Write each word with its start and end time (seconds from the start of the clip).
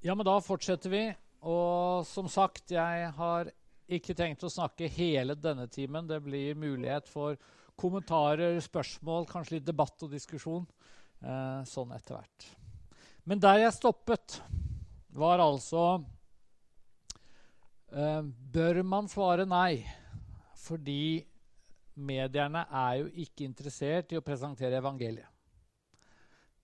Ja, 0.00 0.14
men 0.14 0.26
da 0.26 0.36
fortsetter 0.38 0.92
vi. 0.92 1.04
Og 1.42 2.06
som 2.06 2.28
sagt, 2.30 2.70
jeg 2.70 3.08
har 3.16 3.50
ikke 3.90 4.14
tenkt 4.14 4.44
å 4.46 4.50
snakke 4.52 4.90
hele 4.94 5.34
denne 5.38 5.66
timen. 5.70 6.06
Det 6.06 6.20
blir 6.22 6.58
mulighet 6.58 7.08
for 7.10 7.38
kommentarer, 7.78 8.58
spørsmål, 8.62 9.26
kanskje 9.30 9.58
litt 9.58 9.66
debatt 9.66 10.06
og 10.06 10.12
diskusjon. 10.14 10.66
Eh, 11.18 11.62
sånn 11.66 11.94
etter 11.96 12.18
hvert. 12.18 12.46
Men 13.26 13.42
der 13.42 13.64
jeg 13.64 13.74
stoppet, 13.74 14.38
var 15.18 15.40
altså 15.42 16.04
eh, 17.90 18.22
Bør 18.54 18.82
man 18.86 19.10
svare 19.10 19.48
nei? 19.48 19.82
Fordi 20.62 21.24
mediene 21.98 22.62
er 22.70 23.00
jo 23.00 23.10
ikke 23.24 23.46
interessert 23.48 24.14
i 24.14 24.20
å 24.20 24.22
presentere 24.22 24.78
evangeliet. 24.78 25.27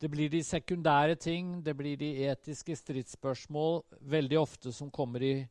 Det 0.05 0.11
blir 0.12 0.29
de 0.29 0.43
sekundære 0.45 1.14
ting, 1.16 1.62
det 1.64 1.73
blir 1.77 1.96
de 1.96 2.11
etiske 2.29 2.75
stridsspørsmål 2.77 3.79
veldig 4.05 4.37
ofte 4.37 4.73
som 4.77 4.91
kommer 4.92 5.24
i 5.24 5.47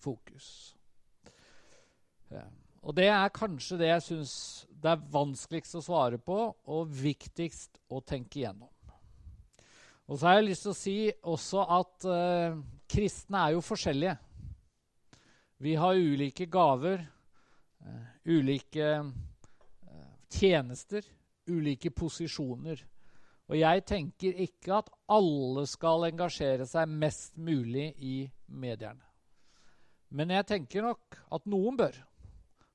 fokus. 0.00 0.46
Ja. 2.32 2.46
Og 2.80 2.96
det 2.96 3.10
er 3.12 3.34
kanskje 3.36 3.76
det 3.82 3.90
jeg 3.90 4.06
syns 4.06 4.32
det 4.72 4.94
er 4.94 5.04
vanskeligst 5.12 5.76
å 5.76 5.84
svare 5.84 6.16
på 6.24 6.38
og 6.48 6.88
viktigst 6.88 7.82
å 7.92 8.00
tenke 8.00 8.40
igjennom. 8.40 8.72
Og 10.08 10.16
så 10.16 10.30
har 10.30 10.38
jeg 10.38 10.48
lyst 10.48 10.64
til 10.64 10.72
å 10.72 10.80
si 10.80 10.98
også 11.36 11.68
at 11.76 12.08
uh, 12.08 12.58
kristne 12.88 13.44
er 13.44 13.58
jo 13.58 13.64
forskjellige. 13.68 14.16
Vi 15.68 15.76
har 15.76 16.00
ulike 16.00 16.48
gaver, 16.48 17.04
uh, 17.84 18.04
ulike 18.24 18.94
uh, 19.04 20.12
tjenester, 20.32 21.04
ulike 21.52 21.92
posisjoner. 21.92 22.88
Og 23.48 23.56
jeg 23.56 23.84
tenker 23.88 24.40
ikke 24.44 24.74
at 24.76 24.90
alle 25.08 25.64
skal 25.68 26.04
engasjere 26.10 26.66
seg 26.68 26.90
mest 26.90 27.38
mulig 27.40 27.94
i 28.04 28.16
medierne. 28.46 29.00
Men 30.12 30.32
jeg 30.32 30.46
tenker 30.48 30.84
nok 30.84 31.16
at 31.32 31.48
noen 31.48 31.76
bør. 31.76 31.96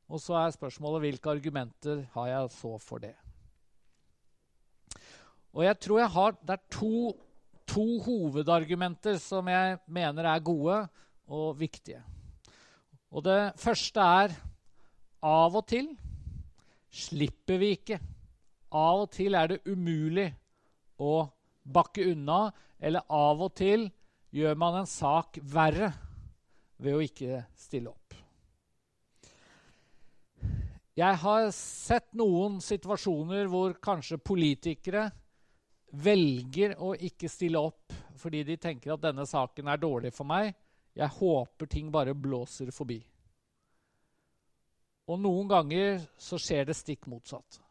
Og 0.09 0.21
så 0.21 0.37
er 0.37 0.53
spørsmålet 0.53 1.05
hvilke 1.05 1.29
argumenter 1.29 2.03
har 2.13 2.29
jeg 2.29 2.49
så 2.57 2.73
for 2.81 3.01
det. 3.01 3.13
Og 5.53 5.63
jeg 5.65 5.77
tror 5.79 5.99
jeg 5.99 6.09
har, 6.09 6.31
Det 6.41 6.49
er 6.49 6.63
to, 6.71 7.13
to 7.69 7.99
hovedargumenter 8.01 9.17
som 9.21 9.47
jeg 9.47 9.77
mener 9.87 10.25
er 10.25 10.39
gode 10.39 10.87
og 11.27 11.59
viktige. 11.59 12.01
Og 13.13 13.23
det 13.23 13.53
første 13.61 14.01
er 14.01 14.33
av 15.21 15.55
og 15.55 15.67
til 15.69 15.91
slipper 16.93 17.61
vi 17.61 17.75
ikke. 17.77 17.99
Av 18.73 19.05
og 19.05 19.11
til 19.13 19.37
er 19.37 19.53
det 19.53 19.61
umulig 19.69 20.33
å 20.99 21.23
bakke 21.63 22.05
unna, 22.11 22.51
eller 22.79 23.05
av 23.07 23.41
og 23.45 23.53
til 23.57 23.87
gjør 24.33 24.57
man 24.59 24.81
en 24.81 24.89
sak 24.89 25.39
verre 25.41 25.91
ved 26.81 26.97
å 26.97 27.03
ikke 27.05 27.43
stille 27.57 27.93
opp. 27.93 27.99
Jeg 30.93 31.17
har 31.23 31.47
sett 31.55 32.11
noen 32.13 32.59
situasjoner 32.61 33.47
hvor 33.49 33.73
kanskje 33.81 34.19
politikere 34.21 35.07
velger 35.93 36.75
å 36.81 36.91
ikke 36.93 37.29
stille 37.29 37.61
opp 37.61 37.95
fordi 38.21 38.43
de 38.45 38.59
tenker 38.61 38.93
at 38.93 39.01
denne 39.01 39.25
saken 39.25 39.71
er 39.73 39.81
dårlig 39.81 40.13
for 40.13 40.29
meg. 40.29 40.51
Jeg 40.93 41.09
håper 41.17 41.69
ting 41.69 41.89
bare 41.93 42.13
blåser 42.13 42.69
forbi. 42.73 42.99
Og 45.09 45.19
noen 45.19 45.49
ganger 45.49 46.03
så 46.21 46.37
skjer 46.39 46.69
det 46.69 46.77
stikk 46.77 47.09
motsatt. 47.11 47.62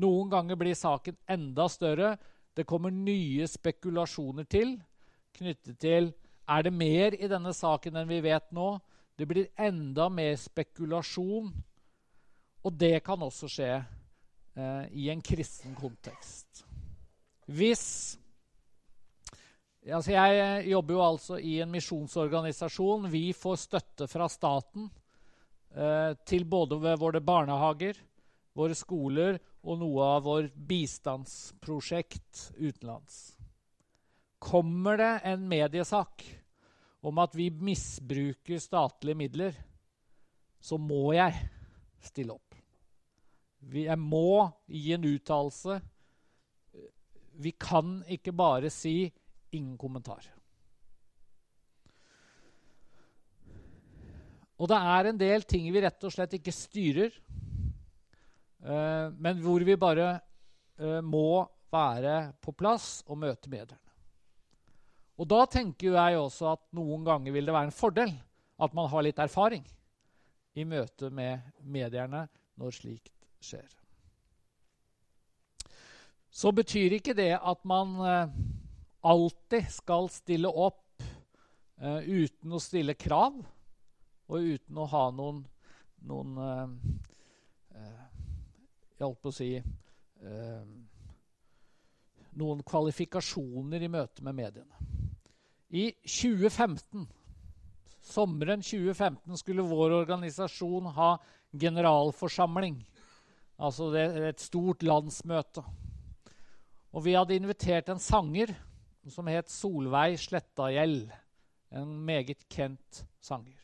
Noen 0.00 0.30
ganger 0.32 0.58
blir 0.58 0.74
saken 0.74 1.16
enda 1.30 1.68
større. 1.70 2.16
Det 2.54 2.66
kommer 2.66 2.90
nye 2.94 3.46
spekulasjoner 3.50 4.46
til 4.50 4.76
knyttet 5.34 5.78
til 5.82 6.12
er 6.44 6.66
det 6.66 6.74
mer 6.76 7.14
i 7.16 7.28
denne 7.30 7.54
saken 7.56 7.96
enn 7.98 8.10
vi 8.10 8.20
vet 8.24 8.50
nå. 8.54 8.76
Det 9.16 9.26
blir 9.28 9.48
enda 9.60 10.10
mer 10.12 10.34
spekulasjon. 10.40 11.48
Og 12.64 12.76
det 12.80 12.98
kan 13.04 13.22
også 13.24 13.48
skje 13.50 13.70
eh, 13.76 14.84
i 14.92 15.08
en 15.12 15.22
kristen 15.24 15.74
kontekst. 15.76 16.64
Hvis 17.46 17.86
altså 19.84 20.14
Jeg 20.14 20.68
jobber 20.70 20.94
jo 20.94 21.02
altså 21.04 21.38
i 21.38 21.58
en 21.60 21.72
misjonsorganisasjon. 21.72 23.10
Vi 23.12 23.32
får 23.36 23.56
støtte 23.66 24.08
fra 24.08 24.28
staten 24.32 24.88
eh, 25.76 26.12
til 26.24 26.44
både 26.48 26.96
våre 27.00 27.20
barnehager, 27.20 28.00
våre 28.56 28.76
skoler 28.76 29.40
og 29.64 29.80
noe 29.80 30.08
av 30.16 30.24
vår 30.26 30.50
bistandsprosjekt 30.68 32.50
utenlands. 32.58 33.34
Kommer 34.44 35.00
det 35.00 35.12
en 35.24 35.46
mediesak 35.48 36.24
om 37.04 37.20
at 37.20 37.36
vi 37.36 37.48
misbruker 37.50 38.60
statlige 38.60 39.16
midler, 39.16 39.56
så 40.60 40.76
må 40.80 41.14
jeg 41.16 41.36
stille 42.04 42.36
opp. 42.36 42.54
Jeg 43.72 43.96
må 44.00 44.44
gi 44.68 44.92
en 44.96 45.08
uttalelse. 45.08 45.80
Vi 47.40 47.52
kan 47.56 48.02
ikke 48.08 48.32
bare 48.32 48.70
si 48.70 49.12
'ingen 49.52 49.78
kommentar'. 49.78 50.28
Og 54.58 54.68
det 54.68 54.76
er 54.76 55.06
en 55.06 55.18
del 55.18 55.42
ting 55.42 55.72
vi 55.72 55.82
rett 55.82 56.04
og 56.04 56.12
slett 56.12 56.36
ikke 56.38 56.52
styrer, 56.54 57.10
men 58.64 59.40
hvor 59.44 59.64
vi 59.66 59.76
bare 59.76 60.14
uh, 60.80 61.00
må 61.04 61.44
være 61.74 62.32
på 62.42 62.54
plass 62.56 63.02
og 63.10 63.18
møte 63.20 63.50
medierne. 63.52 63.80
Og 65.20 65.28
da 65.30 65.44
tenker 65.46 65.94
jeg 65.94 66.18
også 66.18 66.54
at 66.54 66.62
noen 66.74 67.04
ganger 67.06 67.34
vil 67.34 67.46
det 67.46 67.54
være 67.54 67.70
en 67.70 67.74
fordel 67.74 68.14
at 68.64 68.74
man 68.74 68.88
har 68.90 69.04
litt 69.04 69.20
erfaring 69.22 69.64
i 70.58 70.64
møte 70.66 71.10
med 71.10 71.42
medierne 71.60 72.24
når 72.58 72.76
slikt 72.78 73.12
skjer. 73.42 73.68
Så 76.34 76.50
betyr 76.54 76.96
ikke 76.96 77.14
det 77.14 77.34
at 77.36 77.60
man 77.68 77.94
uh, 78.00 78.32
alltid 79.04 79.68
skal 79.70 80.10
stille 80.10 80.50
opp 80.50 80.80
uten 81.84 82.54
å 82.54 82.60
stille 82.62 82.94
krav 82.96 83.34
og 84.30 84.46
uten 84.54 84.78
å 84.78 84.86
ha 84.88 85.00
noen, 85.12 85.40
noen 86.06 86.36
Jeg 89.04 89.10
holdt 89.10 89.20
på 89.20 89.28
å 89.28 89.36
si 89.36 89.50
Noen 92.40 92.62
kvalifikasjoner 92.64 93.82
i 93.84 93.90
møte 93.92 94.24
med 94.24 94.38
mediene. 94.38 94.78
I 95.68 95.90
2015, 96.08 97.04
sommeren 98.00 98.64
2015 98.64 99.36
skulle 99.42 99.66
vår 99.68 99.92
organisasjon 100.00 100.88
ha 100.96 101.10
generalforsamling. 101.52 102.80
Altså 103.60 103.90
det 103.92 104.06
et 104.30 104.42
stort 104.42 104.82
landsmøte. 104.86 105.62
Og 106.94 107.04
vi 107.04 107.14
hadde 107.18 107.36
invitert 107.36 107.92
en 107.92 108.00
sanger 108.00 108.54
som 109.12 109.28
het 109.28 109.52
Solveig 109.52 110.16
Slettagjell. 110.24 111.02
En 111.74 111.92
meget 112.08 112.48
kjent 112.48 113.04
sanger. 113.20 113.58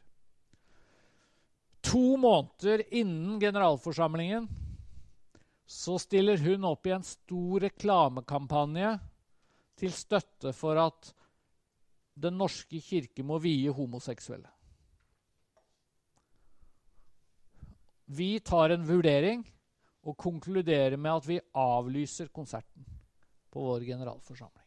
To 1.88 2.18
måneder 2.20 2.84
innen 2.92 3.40
generalforsamlingen 3.40 4.50
så 5.70 5.94
stiller 6.02 6.40
hun 6.42 6.66
opp 6.66 6.88
i 6.88 6.94
en 6.96 7.04
stor 7.06 7.62
reklamekampanje 7.62 8.90
til 9.78 9.92
støtte 9.94 10.50
for 10.56 10.80
at 10.82 11.12
Den 12.20 12.34
norske 12.36 12.80
kirke 12.84 13.22
må 13.24 13.38
vie 13.40 13.70
homoseksuelle. 13.72 14.50
Vi 18.12 18.40
tar 18.44 18.74
en 18.74 18.84
vurdering 18.84 19.46
og 20.04 20.18
konkluderer 20.20 20.98
med 20.98 21.14
at 21.14 21.28
vi 21.30 21.38
avlyser 21.54 22.28
konserten 22.34 22.84
på 23.48 23.62
vår 23.70 23.86
generalforsamling. 23.86 24.66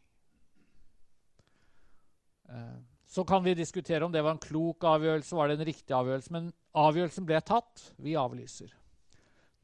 Eh, 2.48 2.80
så 3.06 3.24
kan 3.28 3.44
vi 3.44 3.54
diskutere 3.54 4.04
om 4.04 4.12
det 4.12 4.24
var 4.24 4.34
en 4.34 4.42
klok 4.42 4.88
avgjørelse, 4.88 5.36
var 5.36 5.52
det 5.52 5.60
en 5.60 5.68
riktig 5.68 5.94
avgjørelse. 5.94 6.32
Men 6.34 6.50
avgjørelsen 6.74 7.28
ble 7.28 7.44
tatt. 7.44 7.92
Vi 8.02 8.16
avlyser. 8.18 8.72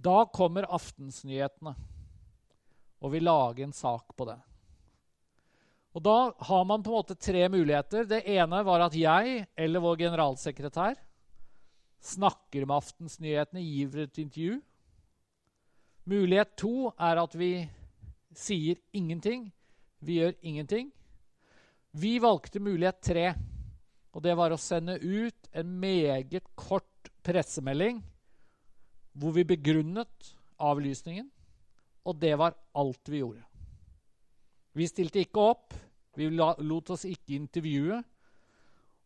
Da 0.00 0.25
kommer 0.32 0.69
aftensnyhetene 0.73 1.75
og 3.00 3.14
vi 3.14 3.20
lager 3.25 3.64
en 3.64 3.75
sak 3.75 4.12
på 4.17 4.29
det. 4.29 4.38
Og 5.97 6.02
Da 6.05 6.32
har 6.47 6.64
man 6.64 6.82
på 6.82 6.93
en 6.93 7.00
måte 7.00 7.17
tre 7.19 7.49
muligheter. 7.49 8.05
Det 8.06 8.23
ene 8.29 8.62
var 8.64 8.85
at 8.85 8.94
jeg 8.94 9.47
eller 9.56 9.82
vår 9.82 9.97
generalsekretær 10.05 11.00
snakker 12.00 12.64
med 12.64 12.76
Aftensnyhetene, 12.79 13.61
gir 13.61 14.05
et 14.05 14.19
intervju. 14.19 14.61
Mulighet 16.08 16.55
to 16.56 16.93
er 16.97 17.20
at 17.20 17.35
vi 17.37 17.69
sier 18.32 18.79
ingenting. 18.93 19.50
Vi 20.00 20.20
gjør 20.20 20.37
ingenting. 20.41 20.93
Vi 21.93 22.19
valgte 22.23 22.62
mulighet 22.62 23.02
tre, 23.02 23.26
og 24.14 24.23
det 24.23 24.37
var 24.38 24.55
å 24.55 24.61
sende 24.61 24.94
ut 25.02 25.50
en 25.52 25.75
meget 25.82 26.47
kort 26.55 27.11
pressemelding 27.26 27.99
hvor 29.12 29.34
vi 29.34 29.44
begrunnet 29.46 30.32
avlysningen, 30.60 31.28
og 32.06 32.18
det 32.20 32.32
var 32.38 32.56
alt 32.78 33.10
vi 33.10 33.22
gjorde. 33.22 33.44
Vi 34.76 34.86
stilte 34.88 35.22
ikke 35.24 35.48
opp, 35.52 35.74
Vi 36.18 36.26
lot 36.26 36.90
oss 36.90 37.04
ikke 37.06 37.36
intervjue. 37.36 37.96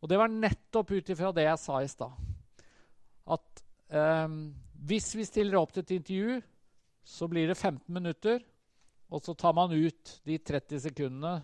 Og 0.00 0.08
det 0.08 0.16
var 0.18 0.32
nettopp 0.32 0.94
ut 0.96 1.10
ifra 1.12 1.30
det 1.36 1.44
jeg 1.44 1.60
sa 1.60 1.82
i 1.84 1.90
stad. 1.92 2.14
At 3.28 3.60
eh, 3.92 4.34
hvis 4.88 5.10
vi 5.14 5.26
stiller 5.28 5.60
opp 5.60 5.74
til 5.74 5.84
et 5.84 5.92
intervju, 5.98 6.38
så 7.04 7.28
blir 7.28 7.52
det 7.52 7.58
15 7.60 7.84
minutter. 7.92 8.40
Og 9.12 9.20
så 9.22 9.36
tar 9.36 9.52
man 9.56 9.72
ut 9.76 10.14
de 10.24 10.38
30 10.40 10.80
sekundene. 10.88 11.36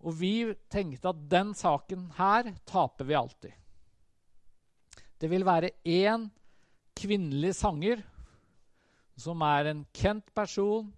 Og 0.00 0.16
vi 0.16 0.32
tenkte 0.72 1.12
at 1.12 1.22
den 1.30 1.54
saken 1.56 2.08
her 2.16 2.52
taper 2.68 3.08
vi 3.08 3.18
alltid. 3.18 3.54
Det 5.18 5.30
vil 5.30 5.46
være 5.46 5.74
én 5.84 6.28
kvinnelig 6.98 7.54
sanger 7.58 8.02
som 9.18 9.42
er 9.42 9.70
en 9.70 9.82
kjent 9.94 10.26
person, 10.34 10.90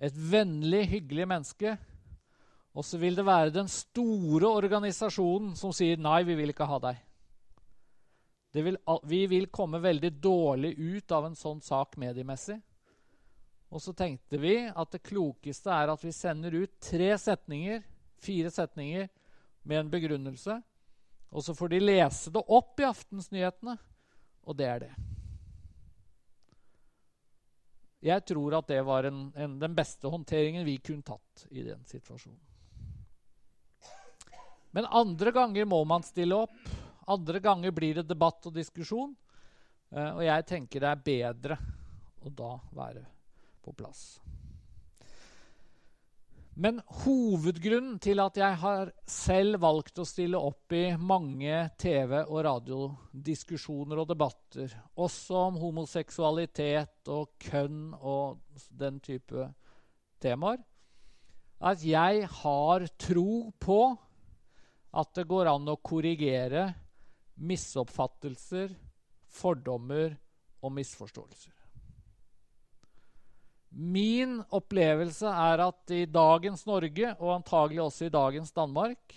et 0.00 0.14
vennlig, 0.16 0.84
hyggelig 0.92 1.26
menneske. 1.28 1.76
Og 2.76 2.84
så 2.84 3.00
vil 3.00 3.16
det 3.16 3.24
være 3.24 3.54
den 3.54 3.68
store 3.72 4.48
organisasjonen 4.48 5.54
som 5.56 5.72
sier 5.72 5.96
'nei, 5.96 6.22
vi 6.24 6.34
vil 6.36 6.52
ikke 6.52 6.68
ha 6.68 6.78
deg'. 6.78 7.02
Vil, 8.56 8.76
vi 9.04 9.26
vil 9.26 9.46
komme 9.52 9.82
veldig 9.82 10.10
dårlig 10.20 10.78
ut 10.78 11.12
av 11.12 11.26
en 11.26 11.34
sånn 11.36 11.60
sak 11.60 11.96
mediemessig. 11.96 12.56
Og 13.68 13.82
så 13.82 13.92
tenkte 13.92 14.38
vi 14.38 14.54
at 14.68 14.92
det 14.92 15.02
klokeste 15.02 15.72
er 15.72 15.92
at 15.92 16.04
vi 16.04 16.12
sender 16.12 16.54
ut 16.54 16.80
tre 16.80 17.10
setninger, 17.18 17.82
fire 18.16 18.50
setninger 18.50 19.08
med 19.62 19.78
en 19.78 19.90
begrunnelse. 19.90 20.62
Og 21.30 21.44
så 21.44 21.54
får 21.54 21.74
de 21.74 21.82
lese 21.82 22.32
det 22.32 22.44
opp 22.48 22.80
i 22.80 22.88
Aftensnyhetene, 22.88 23.76
og 24.46 24.56
det 24.56 24.66
er 24.70 24.78
det. 24.86 25.15
Jeg 28.04 28.24
tror 28.28 28.58
at 28.58 28.68
det 28.68 28.82
var 28.84 29.08
en, 29.08 29.30
en, 29.34 29.56
den 29.60 29.74
beste 29.76 30.10
håndteringen 30.12 30.66
vi 30.66 30.76
kunne 30.84 31.06
tatt 31.06 31.46
i 31.50 31.64
den 31.64 31.80
situasjonen. 31.88 32.40
Men 34.76 34.88
andre 34.92 35.32
ganger 35.32 35.64
må 35.64 35.78
man 35.88 36.04
stille 36.04 36.36
opp. 36.36 36.56
Andre 37.08 37.40
ganger 37.40 37.72
blir 37.72 38.00
det 38.00 38.08
debatt 38.10 38.44
og 38.44 38.52
diskusjon. 38.52 39.14
Uh, 39.94 40.18
og 40.18 40.22
jeg 40.26 40.44
tenker 40.50 40.82
det 40.82 40.90
er 40.90 41.04
bedre 41.06 41.58
å 42.20 42.32
da 42.34 42.52
være 42.76 43.04
på 43.64 43.72
plass. 43.72 44.18
Men 46.56 46.78
hovedgrunnen 47.02 47.98
til 48.00 48.20
at 48.22 48.38
jeg 48.40 48.56
har 48.62 48.88
selv 49.10 49.58
valgt 49.60 49.98
å 50.00 50.06
stille 50.08 50.38
opp 50.40 50.72
i 50.72 50.86
mange 50.96 51.58
TV- 51.76 52.22
og 52.22 52.38
radiodiskusjoner 52.46 54.00
og 54.00 54.08
debatter, 54.08 54.72
også 54.96 55.42
om 55.50 55.58
homoseksualitet 55.60 57.10
og 57.12 57.34
kønn 57.44 57.90
og 57.98 58.40
den 58.72 59.02
type 59.04 59.50
temaer, 60.22 60.62
at 61.60 61.84
jeg 61.84 62.24
har 62.40 62.86
tro 63.04 63.52
på 63.60 63.80
at 64.96 65.12
det 65.16 65.26
går 65.28 65.52
an 65.52 65.68
å 65.68 65.76
korrigere 65.76 66.70
misoppfattelser, 67.36 68.72
fordommer 69.28 70.16
og 70.64 70.72
misforståelser. 70.72 71.55
Min 73.70 74.38
opplevelse 74.54 75.28
er 75.28 75.62
at 75.66 75.92
i 75.92 76.04
dagens 76.08 76.64
Norge, 76.68 77.12
og 77.18 77.34
antagelig 77.34 77.82
også 77.82 78.06
i 78.06 78.14
dagens 78.14 78.52
Danmark, 78.54 79.16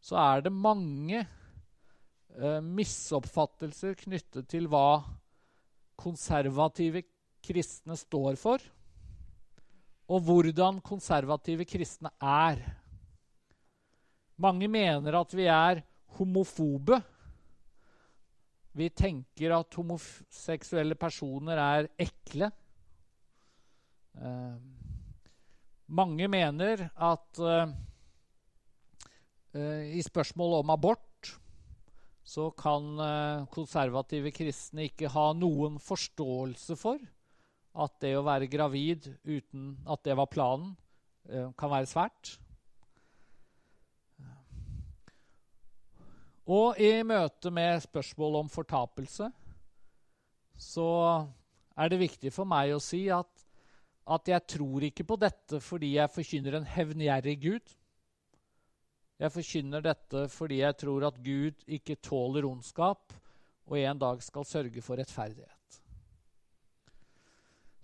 så 0.00 0.18
er 0.22 0.44
det 0.46 0.52
mange 0.54 1.22
eh, 1.22 2.60
misoppfattelser 2.62 3.96
knyttet 3.98 4.48
til 4.50 4.68
hva 4.70 5.00
konservative 5.98 7.02
kristne 7.42 7.96
står 7.98 8.38
for, 8.38 8.62
og 10.08 10.22
hvordan 10.24 10.80
konservative 10.84 11.66
kristne 11.68 12.12
er. 12.22 12.62
Mange 14.38 14.68
mener 14.70 15.18
at 15.18 15.34
vi 15.34 15.48
er 15.50 15.82
homofobe. 16.18 17.00
Vi 18.78 18.88
tenker 18.94 19.56
at 19.56 19.74
homoseksuelle 19.74 20.94
personer 20.94 21.58
er 21.58 21.88
ekle. 21.98 22.52
Uh, 24.18 24.56
mange 25.94 26.26
mener 26.26 26.88
at 26.90 27.38
uh, 27.38 27.70
uh, 29.54 29.84
i 29.94 30.02
spørsmålet 30.02 30.64
om 30.64 30.72
abort 30.74 31.04
så 32.28 32.50
kan 32.52 32.98
konservative 33.48 34.28
kristne 34.36 34.84
ikke 34.90 35.08
ha 35.08 35.30
noen 35.32 35.78
forståelse 35.80 36.74
for 36.76 37.00
at 37.80 37.94
det 38.04 38.10
å 38.18 38.24
være 38.26 38.50
gravid 38.52 39.06
uten 39.24 39.70
at 39.88 40.02
det 40.04 40.16
var 40.18 40.28
planen, 40.28 40.74
kan 41.24 41.72
være 41.72 41.88
svært. 41.88 42.34
Og 46.52 46.76
i 46.76 47.00
møte 47.00 47.48
med 47.48 47.80
spørsmål 47.86 48.42
om 48.42 48.52
fortapelse 48.52 49.30
så 50.60 50.90
er 51.78 51.90
det 51.92 52.00
viktig 52.00 52.32
for 52.34 52.48
meg 52.48 52.74
å 52.76 52.80
si 52.82 53.06
at 53.14 53.37
at 54.08 54.30
jeg 54.30 54.46
tror 54.54 54.86
ikke 54.88 55.04
på 55.08 55.18
dette 55.20 55.60
fordi 55.60 55.94
jeg 55.98 56.12
forkynner 56.14 56.56
en 56.58 56.68
hevngjerrig 56.68 57.36
Gud. 57.42 57.74
Jeg 59.18 59.34
forkynner 59.34 59.84
dette 59.84 60.24
fordi 60.32 60.62
jeg 60.62 60.78
tror 60.80 61.08
at 61.10 61.20
Gud 61.24 61.66
ikke 61.66 61.98
tåler 62.00 62.48
ondskap 62.48 63.12
og 63.68 63.76
en 63.76 64.00
dag 64.00 64.22
skal 64.24 64.46
sørge 64.48 64.82
for 64.84 64.96
rettferdighet. 65.00 65.54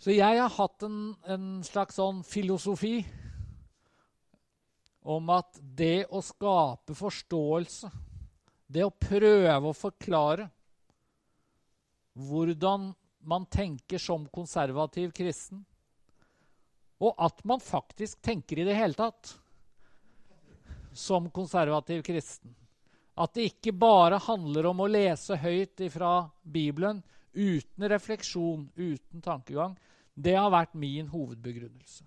Så 0.01 0.13
jeg 0.13 0.41
har 0.41 0.53
hatt 0.53 0.85
en, 0.85 1.15
en 1.29 1.47
slags 1.65 1.97
sånn 2.01 2.23
filosofi 2.27 2.99
om 5.05 5.29
at 5.33 5.61
det 5.61 6.07
å 6.09 6.23
skape 6.25 6.97
forståelse, 6.97 7.91
det 8.67 8.85
å 8.85 8.93
prøve 8.93 9.69
å 9.69 9.77
forklare 9.77 10.49
hvordan 12.17 12.91
man 13.25 13.45
tenker 13.49 14.01
som 14.01 14.25
konservativ 14.33 15.13
kristen, 15.17 15.65
og 17.05 17.19
at 17.21 17.43
man 17.45 17.63
faktisk 17.63 18.23
tenker 18.25 18.61
i 18.61 18.67
det 18.69 18.77
hele 18.79 18.97
tatt 18.97 19.35
som 20.95 21.31
konservativ 21.31 22.03
kristen. 22.07 22.55
At 23.15 23.35
det 23.35 23.51
ikke 23.51 23.75
bare 23.79 24.19
handler 24.23 24.71
om 24.71 24.83
å 24.83 24.91
lese 24.91 25.37
høyt 25.39 25.83
fra 25.93 26.25
Bibelen 26.43 27.03
uten 27.35 27.89
refleksjon, 27.91 28.69
uten 28.75 29.23
tankegang. 29.23 29.77
Det 30.15 30.35
har 30.39 30.51
vært 30.55 30.75
min 30.79 31.11
hovedbegrunnelse. 31.11 32.07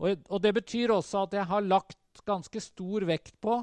Og, 0.00 0.24
og 0.28 0.40
det 0.42 0.54
betyr 0.56 0.92
også 0.92 1.26
at 1.26 1.36
jeg 1.36 1.48
har 1.48 1.68
lagt 1.68 2.24
ganske 2.26 2.60
stor 2.60 3.04
vekt 3.08 3.36
på 3.40 3.58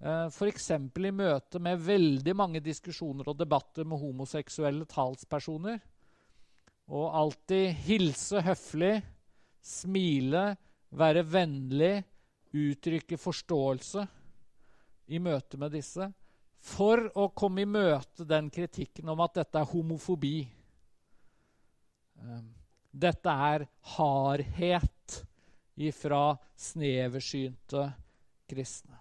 eh, 0.00 0.26
F.eks. 0.32 0.70
i 0.72 1.12
møte 1.12 1.60
med 1.62 1.84
veldig 1.84 2.34
mange 2.36 2.62
diskusjoner 2.64 3.28
og 3.30 3.38
debatter 3.38 3.88
med 3.88 4.00
homoseksuelle 4.00 4.88
talspersoner 4.90 5.78
og 6.86 7.06
alltid 7.18 7.72
hilse 7.86 8.42
høflig, 8.46 9.00
smile, 9.62 10.52
være 10.96 11.24
vennlig, 11.26 11.96
uttrykke 12.56 13.18
forståelse 13.20 14.06
i 15.12 15.18
møte 15.22 15.58
med 15.60 15.74
disse. 15.74 16.06
For 16.66 17.02
å 17.18 17.28
komme 17.36 17.62
i 17.62 17.68
møte 17.68 18.26
den 18.26 18.48
kritikken 18.54 19.10
om 19.12 19.20
at 19.22 19.36
dette 19.38 19.60
er 19.60 19.70
homofobi. 19.70 20.38
Ehm, 22.22 22.48
dette 22.90 23.34
er 23.50 23.66
hardhet 23.96 25.20
ifra 25.76 26.38
sneversynte 26.56 27.90
kristne. 28.48 28.96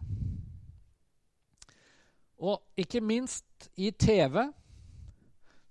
Og 2.44 2.60
ikke 2.77 3.00
minst 3.00 3.70
i 3.80 3.94
TV 3.96 4.42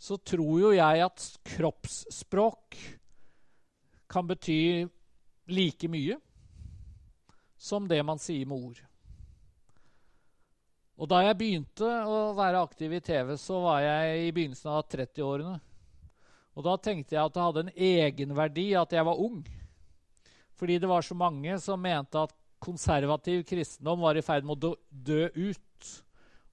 så 0.04 0.18
tror 0.20 0.58
jo 0.60 0.70
jeg 0.76 1.00
at 1.00 1.26
kroppsspråk 1.48 2.76
kan 4.12 4.26
bety 4.28 4.84
like 5.48 5.88
mye 5.88 6.18
som 7.56 7.88
det 7.88 8.02
man 8.04 8.20
sier 8.20 8.44
med 8.44 8.66
ord. 8.68 8.82
Og 11.00 11.08
da 11.10 11.22
jeg 11.24 11.38
begynte 11.40 11.88
å 12.04 12.34
være 12.36 12.60
aktiv 12.66 12.92
i 12.92 13.00
TV, 13.02 13.32
så 13.40 13.62
var 13.64 13.80
jeg 13.82 14.28
i 14.28 14.34
begynnelsen 14.36 14.74
av 14.74 14.84
30-årene. 14.92 15.56
Og 16.54 16.68
da 16.68 16.76
tenkte 16.78 17.16
jeg 17.16 17.24
at 17.24 17.34
det 17.34 17.46
hadde 17.48 17.64
en 17.64 17.74
egenverdi 17.88 18.68
at 18.78 18.92
jeg 18.94 19.08
var 19.08 19.24
ung. 19.24 19.40
Fordi 20.54 20.78
det 20.78 20.90
var 20.90 21.02
så 21.02 21.16
mange 21.18 21.56
som 21.64 21.80
mente 21.80 22.20
at 22.20 22.36
konservativ 22.62 23.42
kristendom 23.48 24.04
var 24.04 24.20
i 24.20 24.22
ferd 24.24 24.46
med 24.46 24.68
å 24.68 24.76
dø 24.88 25.26
ut. 25.32 25.94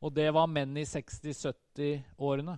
Og 0.01 0.15
det 0.15 0.31
var 0.34 0.50
menn 0.50 0.74
i 0.79 0.88
60-70-årene. 0.88 2.58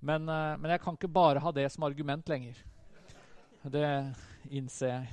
Men, 0.00 0.28
eh, 0.28 0.56
men, 0.56 0.70
jeg 0.72 0.80
kan 0.80 0.96
ikke 0.96 1.12
bare 1.12 1.42
ha 1.44 1.52
det 1.52 1.68
som 1.72 1.84
argument 1.84 2.28
lenger. 2.28 2.56
Det 3.62 3.86
innser 4.48 4.94
jeg. 4.94 5.08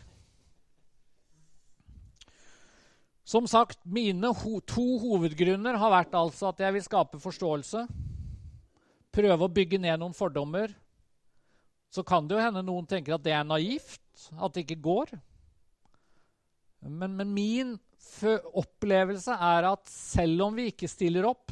Som 3.28 3.48
sagt, 3.52 3.82
mine 3.84 4.32
ho 4.32 4.60
to 4.64 4.86
hovedgrunner 5.04 5.76
har 5.76 5.92
vært 5.92 6.16
altså 6.16 6.54
at 6.54 6.62
jeg 6.64 6.78
vil 6.78 6.86
skape 6.86 7.20
forståelse. 7.20 7.84
Prøve 9.12 9.44
å 9.44 9.52
bygge 9.52 9.82
ned 9.84 10.00
noen 10.00 10.16
fordommer. 10.16 10.72
Så 11.92 12.06
kan 12.08 12.24
det 12.28 12.38
jo 12.38 12.44
hende 12.46 12.64
noen 12.64 12.88
tenker 12.88 13.18
at 13.18 13.26
det 13.26 13.36
er 13.36 13.44
naivt, 13.48 14.00
at 14.32 14.56
det 14.56 14.64
ikke 14.64 14.80
går. 14.88 15.12
Men, 16.88 17.18
men 17.20 17.36
min 17.36 17.76
opplevelse 18.08 19.36
er 19.36 19.68
at 19.74 19.90
selv 19.92 20.48
om 20.48 20.56
vi 20.56 20.70
ikke 20.72 20.88
stiller 20.88 21.28
opp, 21.28 21.52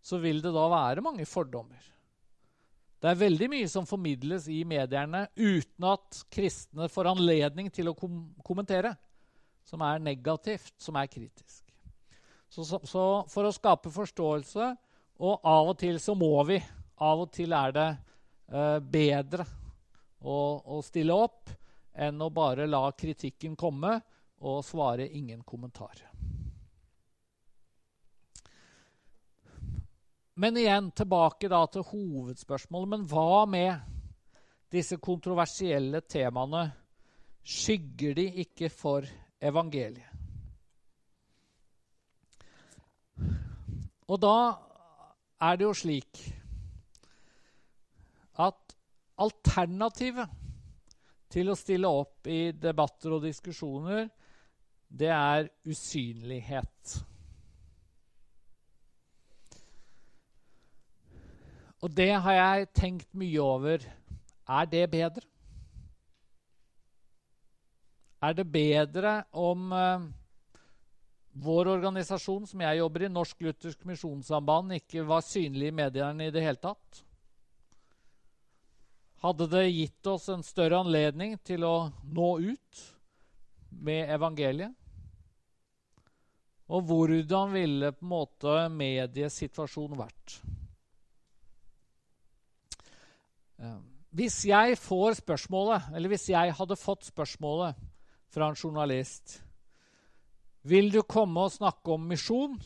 så 0.00 0.20
vil 0.22 0.38
det 0.44 0.52
da 0.54 0.68
være 0.70 1.02
mange 1.02 1.26
fordommer. 1.26 1.82
Det 3.00 3.08
er 3.08 3.20
veldig 3.22 3.48
mye 3.48 3.68
som 3.72 3.86
formidles 3.88 4.46
i 4.52 4.60
medierne 4.68 5.24
uten 5.38 5.86
at 5.88 6.20
kristne 6.32 6.88
får 6.92 7.08
anledning 7.14 7.70
til 7.72 7.88
å 7.88 7.96
kom 7.96 8.26
kommentere. 8.44 8.92
Som 9.64 9.84
er 9.86 10.02
negativt, 10.02 10.72
som 10.80 10.96
er 10.98 11.08
kritisk. 11.08 11.62
Så, 12.50 12.64
så, 12.64 12.80
så, 12.84 13.02
for 13.30 13.46
å 13.46 13.54
skape 13.54 13.92
forståelse, 13.94 14.70
og 15.20 15.46
av 15.46 15.70
og 15.70 15.76
til 15.78 16.00
så 16.02 16.16
må 16.18 16.32
vi 16.48 16.58
Av 17.00 17.20
og 17.22 17.30
til 17.32 17.54
er 17.56 17.72
det 17.72 17.86
eh, 18.52 18.78
bedre 18.84 19.46
å, 20.20 20.34
å, 20.60 20.80
stille 20.84 21.14
opp 21.16 21.48
enn 21.96 22.20
å 22.20 22.28
bare 22.28 22.66
la 22.68 22.82
kritikken 22.92 23.54
komme 23.56 23.94
og 24.44 24.60
svare 24.64 25.06
ingen 25.08 25.40
kommentar. 25.48 25.96
Men 30.40 30.56
igjen 30.56 30.88
tilbake 30.96 31.50
til 31.50 31.84
hovedspørsmålet. 31.84 32.88
Men 32.88 33.02
hva 33.10 33.44
med 33.44 33.74
disse 34.72 34.96
kontroversielle 34.96 36.00
temaene? 36.08 36.70
Skygger 37.44 38.16
de 38.16 38.24
ikke 38.44 38.70
for 38.72 39.04
evangeliet? 39.40 40.06
Og 44.10 44.18
da 44.18 44.36
er 45.46 45.58
det 45.58 45.66
jo 45.68 45.74
slik 45.76 46.22
at 48.40 48.74
alternativet 49.20 50.32
til 51.30 51.52
å 51.52 51.58
stille 51.58 51.90
opp 52.00 52.26
i 52.32 52.50
debatter 52.56 53.14
og 53.14 53.22
diskusjoner, 53.28 54.08
det 54.88 55.12
er 55.14 55.46
usynlighet. 55.68 56.96
Og 61.80 61.92
det 61.96 62.12
har 62.12 62.36
jeg 62.36 62.70
tenkt 62.76 63.08
mye 63.16 63.40
over. 63.40 63.84
Er 64.50 64.66
det 64.68 64.84
bedre? 64.92 65.24
Er 68.20 68.34
det 68.36 68.44
bedre 68.52 69.12
om 69.32 69.70
uh, 69.72 70.02
vår 71.40 71.70
organisasjon, 71.78 72.44
som 72.46 72.60
jeg 72.60 72.80
jobber 72.82 73.06
i, 73.06 73.12
Norsk 73.12 73.46
Luthersk 73.46 73.86
Misjonssamband, 73.88 74.74
ikke 74.76 75.06
var 75.08 75.24
synlig 75.24 75.70
i 75.70 75.76
mediene 75.78 76.28
i 76.28 76.34
det 76.34 76.44
hele 76.44 76.60
tatt? 76.60 77.00
Hadde 79.24 79.48
det 79.52 79.64
gitt 79.70 80.06
oss 80.08 80.28
en 80.32 80.44
større 80.44 80.82
anledning 80.84 81.38
til 81.44 81.64
å 81.64 81.90
nå 82.04 82.30
ut 82.44 82.84
med 83.70 84.12
evangeliet? 84.12 84.76
Og 86.70 86.84
hvordan 86.86 87.52
ville 87.56 87.90
på 87.96 88.04
en 88.04 88.12
måte 88.12 88.56
mediesituasjonen 88.72 89.98
vært? 89.98 90.40
Hvis 94.10 94.40
jeg 94.48 94.78
får 94.80 95.20
spørsmålet, 95.20 95.90
eller 95.94 96.10
hvis 96.10 96.28
jeg 96.32 96.54
hadde 96.56 96.78
fått 96.80 97.06
spørsmålet 97.06 97.78
fra 98.30 98.48
en 98.48 98.58
journalist 98.58 99.40
Vil 100.62 100.90
du 100.92 101.02
komme 101.02 101.46
og 101.46 101.52
snakke 101.54 101.94
om 101.94 102.08
misjon? 102.10 102.58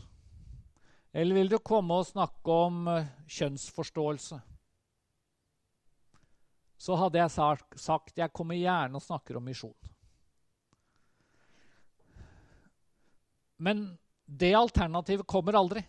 Eller 1.14 1.36
vil 1.38 1.52
du 1.52 1.60
komme 1.62 1.94
og 1.94 2.08
snakke 2.08 2.56
om 2.66 2.88
uh, 2.90 3.06
kjønnsforståelse? 3.30 4.40
Så 6.74 6.96
hadde 6.98 7.20
jeg 7.20 7.58
sagt 7.78 8.18
jeg 8.18 8.32
kommer 8.34 8.58
gjerne 8.58 8.98
og 8.98 9.04
snakker 9.04 9.38
om 9.38 9.46
misjon. 9.46 9.76
Men 13.62 13.86
det 14.26 14.56
alternativet 14.58 15.26
kommer 15.30 15.54
aldri. 15.60 15.84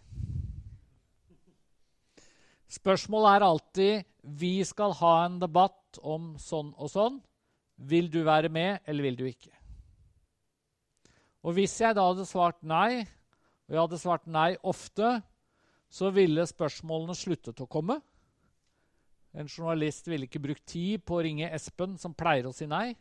Spørsmålet 2.70 3.32
er 3.34 3.48
alltid 3.48 4.15
vi 4.26 4.58
skal 4.66 4.96
ha 5.02 5.14
en 5.26 5.38
debatt 5.40 6.00
om 6.02 6.34
sånn 6.42 6.74
og 6.82 6.90
sånn. 6.90 7.20
Vil 7.76 8.10
du 8.10 8.24
være 8.26 8.50
med, 8.50 8.82
eller 8.88 9.06
vil 9.06 9.20
du 9.20 9.26
ikke? 9.28 9.52
Og 11.46 11.54
hvis 11.58 11.76
jeg 11.78 11.94
da 11.94 12.08
hadde 12.08 12.26
svart 12.26 12.64
nei, 12.66 13.04
og 13.68 13.76
jeg 13.76 13.82
hadde 13.84 14.02
svart 14.02 14.26
nei 14.32 14.50
ofte, 14.66 15.20
så 15.92 16.10
ville 16.16 16.48
spørsmålene 16.50 17.16
sluttet 17.18 17.62
å 17.62 17.70
komme. 17.70 18.00
En 19.36 19.50
journalist 19.52 20.08
ville 20.08 20.26
ikke 20.26 20.42
brukt 20.42 20.66
tid 20.72 21.04
på 21.06 21.20
å 21.20 21.26
ringe 21.26 21.52
Espen, 21.54 22.00
som 22.02 22.16
pleier 22.18 22.48
å 22.50 22.56
si 22.56 22.66
nei. 22.70 22.96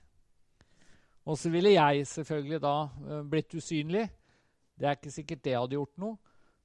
Og 1.25 1.39
så 1.41 1.49
ville 1.49 1.73
jeg 1.73 2.05
selvfølgelig 2.11 2.61
da 2.61 2.75
uh, 2.85 3.23
blitt 3.25 3.55
usynlig. 3.57 4.05
Det 4.77 4.91
er 4.91 4.99
ikke 4.99 5.15
sikkert 5.15 5.45
det 5.47 5.57
hadde 5.57 5.79
gjort 5.79 5.97
noe. 6.03 6.19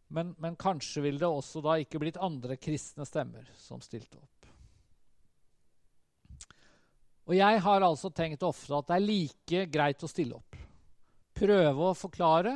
Men, 0.10 0.34
men 0.42 0.58
kanskje 0.60 1.06
ville 1.06 1.22
det 1.22 1.30
også 1.30 1.62
da 1.64 1.78
ikke 1.80 2.02
blitt 2.02 2.18
andre 2.20 2.58
kristne 2.58 3.06
stemmer 3.08 3.46
som 3.62 3.80
stilte 3.86 4.18
opp. 4.18 4.49
Og 7.30 7.36
jeg 7.38 7.62
har 7.62 7.86
altså 7.86 8.10
tenkt 8.10 8.42
ofte 8.42 8.74
at 8.74 8.88
det 8.90 8.96
er 8.96 9.06
like 9.06 9.66
greit 9.70 10.02
å 10.02 10.10
stille 10.10 10.40
opp. 10.40 10.58
Prøve 11.38 11.92
å 11.92 11.98
forklare 11.98 12.56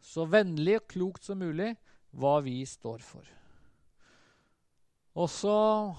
så 0.00 0.24
vennlig 0.30 0.78
og 0.78 0.86
klokt 0.94 1.26
som 1.26 1.40
mulig 1.42 1.72
hva 2.14 2.38
vi 2.44 2.60
står 2.66 3.02
for. 3.02 3.26
Og 5.18 5.26
så 5.26 5.56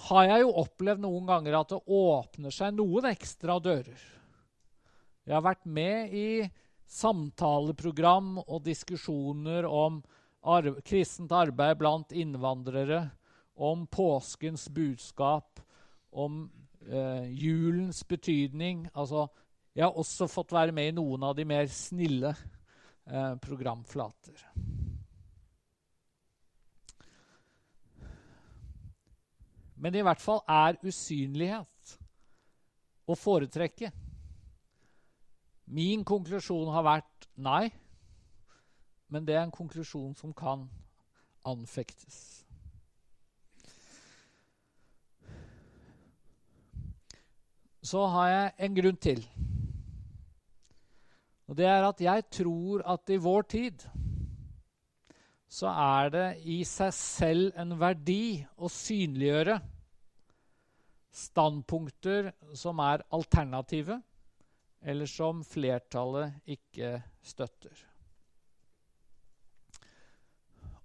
har 0.07 0.29
jeg 0.29 0.45
jo 0.45 0.55
opplevd 0.63 1.03
noen 1.03 1.27
ganger 1.27 1.59
at 1.59 1.73
det 1.73 1.81
åpner 1.83 2.55
seg 2.55 2.77
noen 2.77 3.09
ekstra 3.11 3.59
dører. 3.59 3.99
Jeg 5.27 5.35
har 5.35 5.43
vært 5.45 5.67
med 5.67 6.15
i 6.15 6.27
samtaleprogram 6.91 8.37
og 8.45 8.63
diskusjoner 8.65 9.67
om 9.67 9.99
arbe 10.41 10.81
kristent 10.87 11.31
arbeid 11.35 11.77
blant 11.83 12.15
innvandrere, 12.15 13.09
om 13.61 13.83
påskens 13.85 14.65
budskap, 14.73 15.59
om 16.09 16.47
eh, 16.87 17.27
julens 17.33 18.03
betydning. 18.03 18.87
Altså, 18.93 19.27
jeg 19.75 19.85
har 19.85 19.97
også 19.97 20.27
fått 20.27 20.53
være 20.53 20.75
med 20.75 20.91
i 20.91 20.95
noen 20.97 21.23
av 21.23 21.35
de 21.37 21.45
mer 21.47 21.67
snille 21.71 22.33
eh, 22.33 23.35
programflater. 23.43 24.45
Men 29.81 29.95
i 29.97 30.03
hvert 30.05 30.21
fall 30.21 30.43
er 30.45 30.77
usynlighet 30.85 31.95
å 33.09 33.17
foretrekke. 33.17 33.89
Min 35.71 36.03
konklusjon 36.05 36.69
har 36.75 36.85
vært 36.85 37.29
nei, 37.41 37.71
men 39.11 39.25
det 39.25 39.37
er 39.37 39.45
en 39.45 39.55
konklusjon 39.55 40.13
som 40.19 40.35
kan 40.37 40.67
anfektes. 41.47 42.40
Så 47.81 48.05
har 48.13 48.29
jeg 48.29 48.53
en 48.65 48.77
grunn 48.77 48.99
til. 49.01 49.23
Og 51.49 51.57
det 51.59 51.67
er 51.67 51.83
at 51.83 52.01
jeg 52.03 52.27
tror 52.31 52.83
at 52.93 53.11
i 53.11 53.19
vår 53.19 53.47
tid 53.51 53.85
så 55.51 55.67
er 55.67 56.11
det 56.13 56.27
i 56.47 56.61
seg 56.63 56.93
selv 56.95 57.59
en 57.59 57.75
verdi 57.79 58.39
å 58.55 58.69
synliggjøre 58.71 59.57
standpunkter 61.11 62.31
som 62.55 62.79
er 62.79 63.03
alternative, 63.11 63.97
eller 64.81 65.09
som 65.11 65.41
flertallet 65.43 66.53
ikke 66.55 66.93
støtter. 67.19 67.73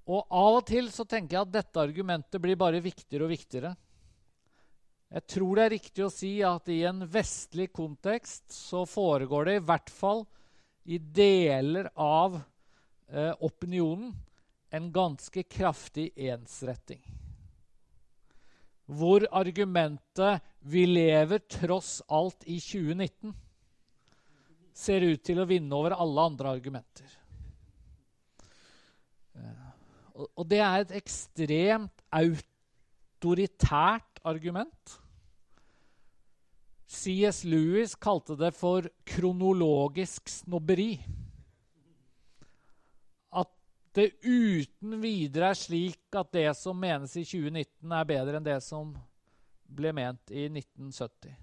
Og 0.07 0.27
Av 0.31 0.59
og 0.59 0.67
til 0.67 0.91
så 0.95 1.07
tenker 1.07 1.37
jeg 1.37 1.47
at 1.47 1.55
dette 1.61 1.83
argumentet 1.83 2.43
blir 2.43 2.59
bare 2.59 2.83
viktigere 2.83 3.27
og 3.27 3.33
viktigere. 3.33 3.73
Jeg 5.07 5.23
tror 5.31 5.57
det 5.57 5.65
er 5.65 5.75
riktig 5.77 6.03
å 6.03 6.11
si 6.11 6.43
at 6.45 6.69
i 6.73 6.81
en 6.89 7.05
vestlig 7.11 7.69
kontekst 7.75 8.51
så 8.53 8.85
foregår 8.89 9.47
det 9.47 9.55
i 9.59 9.67
hvert 9.69 9.91
fall 9.95 10.25
i 10.87 10.99
deler 10.99 11.91
av 11.95 12.41
eh, 13.11 13.33
opinionen 13.47 14.15
en 14.75 14.93
ganske 14.93 15.43
kraftig 15.47 16.11
ensretting. 16.17 17.03
Hvor 18.87 19.27
argumentet 19.31 20.43
'vi 20.61 20.87
lever 20.87 21.39
tross 21.39 22.03
alt 22.07 22.45
i 22.47 22.59
2019' 22.59 23.35
ser 24.77 25.01
ut 25.01 25.25
til 25.25 25.41
å 25.41 25.47
vinne 25.49 25.75
over 25.75 25.91
alle 25.97 26.21
andre 26.31 26.49
argumenter. 26.59 27.09
Eh, 29.35 29.67
og 30.37 30.49
det 30.51 30.61
er 30.61 30.81
et 30.83 30.93
ekstremt 31.01 32.03
autoritært 32.11 34.06
argument. 34.27 35.01
C.S. 36.87 37.45
Lewis 37.45 37.95
kalte 37.95 38.37
det 38.39 38.53
for 38.55 38.89
kronologisk 39.05 40.29
snobberi. 40.29 40.93
At 43.31 43.51
det 43.95 44.13
uten 44.23 45.01
videre 45.03 45.51
er 45.51 45.59
slik 45.59 46.19
at 46.19 46.31
det 46.35 46.49
som 46.59 46.79
menes 46.79 47.17
i 47.19 47.25
2019, 47.27 47.91
er 47.91 48.09
bedre 48.13 48.39
enn 48.39 48.47
det 48.47 48.61
som 48.67 48.95
ble 49.67 49.93
ment 49.95 50.31
i 50.31 50.47
1970. 50.51 51.35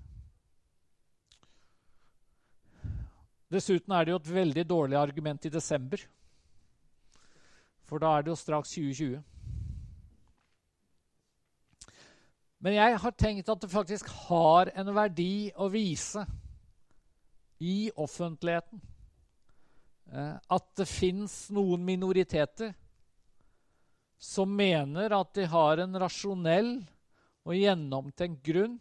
Dessuten 3.54 3.94
er 3.94 4.06
det 4.06 4.14
jo 4.16 4.22
et 4.22 4.34
veldig 4.40 4.64
dårlig 4.66 4.98
argument 4.98 5.46
i 5.46 5.52
desember. 5.54 6.02
For 7.86 8.02
da 8.02 8.16
er 8.16 8.24
det 8.26 8.32
jo 8.32 8.40
straks 8.40 8.72
2020. 8.74 9.20
Men 12.64 12.78
jeg 12.78 13.00
har 13.04 13.16
tenkt 13.20 13.50
at 13.52 13.60
det 13.60 13.72
faktisk 13.72 14.08
har 14.30 14.72
en 14.80 14.94
verdi 14.96 15.52
å 15.60 15.68
vise 15.72 16.24
i 17.64 17.92
offentligheten 18.00 18.80
eh, 20.12 20.38
at 20.40 20.70
det 20.80 20.88
fins 20.88 21.36
noen 21.52 21.84
minoriteter 21.84 22.72
som 24.24 24.48
mener 24.56 25.12
at 25.12 25.34
de 25.36 25.44
har 25.52 25.84
en 25.84 26.00
rasjonell 26.00 26.78
og 27.44 27.58
gjennomtenkt 27.60 28.40
grunn 28.48 28.78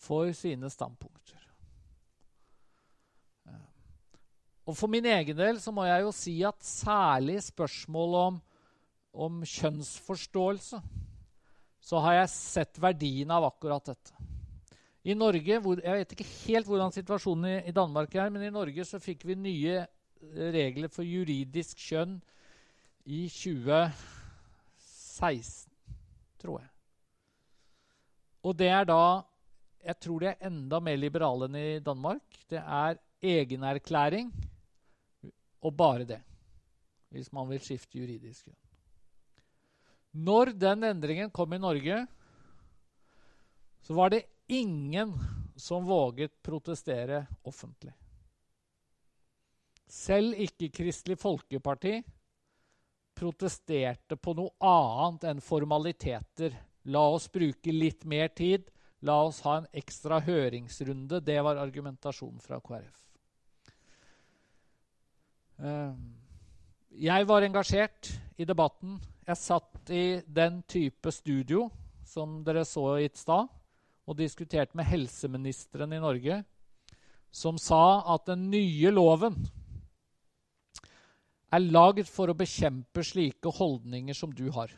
for 0.00 0.32
sine 0.34 0.66
standpunkter. 0.72 1.38
Og 4.66 4.76
For 4.78 4.90
min 4.90 5.06
egen 5.06 5.38
del 5.38 5.58
så 5.62 5.72
må 5.74 5.86
jeg 5.86 6.02
jo 6.02 6.10
si 6.14 6.34
at 6.46 6.66
særlig 6.66 7.38
spørsmål 7.46 8.16
om, 8.18 8.42
om 9.26 9.40
kjønnsforståelse 9.46 10.78
så 11.80 12.00
har 12.04 12.20
jeg 12.20 12.34
sett 12.34 12.80
verdien 12.80 13.30
av 13.32 13.44
akkurat 13.48 13.92
dette. 13.92 14.12
I 15.02 15.14
Norge, 15.16 15.56
hvor, 15.64 15.80
Jeg 15.80 15.96
vet 15.96 16.10
ikke 16.12 16.26
helt 16.44 16.66
hvordan 16.68 16.92
situasjonen 16.92 17.46
i, 17.48 17.54
i, 17.70 17.72
Danmark 17.72 18.14
er, 18.14 18.30
men 18.32 18.42
i 18.44 18.50
Norge 18.52 18.84
så 18.84 18.98
fikk 19.00 19.24
vi 19.30 19.34
nye 19.38 19.78
eh, 19.80 19.86
regler 20.52 20.88
for 20.92 21.04
juridisk 21.08 21.78
kjønn 21.80 22.22
i 23.08 23.28
2016, 23.32 25.72
tror 26.40 26.60
jeg. 26.60 26.70
Og 28.44 28.56
det 28.56 28.68
er 28.72 28.84
da 28.88 29.22
Jeg 29.80 29.96
tror 30.04 30.20
de 30.20 30.26
er 30.28 30.44
enda 30.44 30.76
mer 30.84 30.96
liberale 31.00 31.48
enn 31.48 31.56
i 31.56 31.80
Danmark. 31.80 32.20
Det 32.52 32.60
er 32.60 33.00
egenerklæring 33.24 34.28
og 35.64 35.72
bare 35.76 36.04
det. 36.04 36.20
Hvis 37.08 37.32
man 37.32 37.48
vil 37.48 37.60
skifte 37.64 37.98
juridisk 37.98 38.44
kjønn. 38.44 38.69
Når 40.10 40.54
den 40.58 40.84
endringen 40.88 41.30
kom 41.30 41.52
i 41.54 41.60
Norge, 41.62 42.06
så 43.80 43.94
var 43.94 44.10
det 44.10 44.24
ingen 44.50 45.14
som 45.56 45.86
våget 45.86 46.42
protestere 46.42 47.26
offentlig. 47.46 47.92
Selv 49.90 50.38
ikke 50.38 50.70
Kristelig 50.74 51.18
Folkeparti 51.18 51.96
protesterte 53.18 54.16
på 54.16 54.34
noe 54.38 54.54
annet 54.64 55.26
enn 55.30 55.42
formaliteter. 55.44 56.54
La 56.90 57.02
oss 57.12 57.28
bruke 57.32 57.74
litt 57.74 58.06
mer 58.08 58.30
tid. 58.34 58.70
La 59.06 59.18
oss 59.24 59.40
ha 59.46 59.58
en 59.60 59.68
ekstra 59.76 60.20
høringsrunde. 60.24 61.20
Det 61.24 61.38
var 61.44 61.60
argumentasjonen 61.60 62.40
fra 62.44 62.60
KrF. 62.64 62.96
Eh, 65.60 65.94
jeg 67.10 67.28
var 67.28 67.46
engasjert 67.46 68.12
i 68.40 68.46
debatten. 68.48 68.98
Jeg 69.30 69.38
satt 69.38 69.90
i 69.94 70.04
den 70.26 70.58
type 70.66 71.12
studio 71.14 71.68
som 72.02 72.40
dere 72.42 72.64
så 72.66 72.96
i 72.98 73.06
stad, 73.14 73.46
og 74.10 74.16
diskuterte 74.18 74.74
med 74.74 74.88
helseministeren 74.90 75.92
i 75.94 76.00
Norge, 76.02 76.40
som 77.30 77.58
sa 77.62 78.00
at 78.10 78.26
den 78.26 78.48
nye 78.50 78.90
loven 78.90 79.36
er 81.54 81.62
lagd 81.62 82.10
for 82.10 82.32
å 82.32 82.34
bekjempe 82.34 83.04
slike 83.06 83.52
holdninger 83.54 84.18
som 84.18 84.34
du 84.34 84.48
har. 84.54 84.74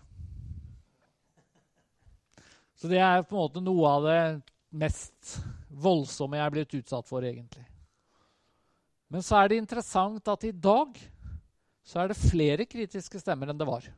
Så 2.76 2.92
det 2.92 3.00
er 3.00 3.24
på 3.24 3.38
en 3.38 3.44
måte 3.46 3.64
noe 3.64 3.88
av 3.88 4.04
det 4.10 4.20
mest 4.84 5.38
voldsomme 5.68 6.36
jeg 6.36 6.44
er 6.44 6.54
blitt 6.58 6.76
utsatt 6.82 7.08
for, 7.08 7.24
egentlig. 7.24 7.64
Men 9.08 9.24
så 9.24 9.40
er 9.40 9.48
det 9.48 9.62
interessant 9.62 10.28
at 10.28 10.44
i 10.44 10.52
dag 10.52 10.96
så 11.88 12.02
er 12.02 12.12
det 12.12 12.20
flere 12.20 12.68
kritiske 12.68 13.20
stemmer 13.22 13.48
enn 13.48 13.60
det 13.60 13.68
var. 13.68 13.88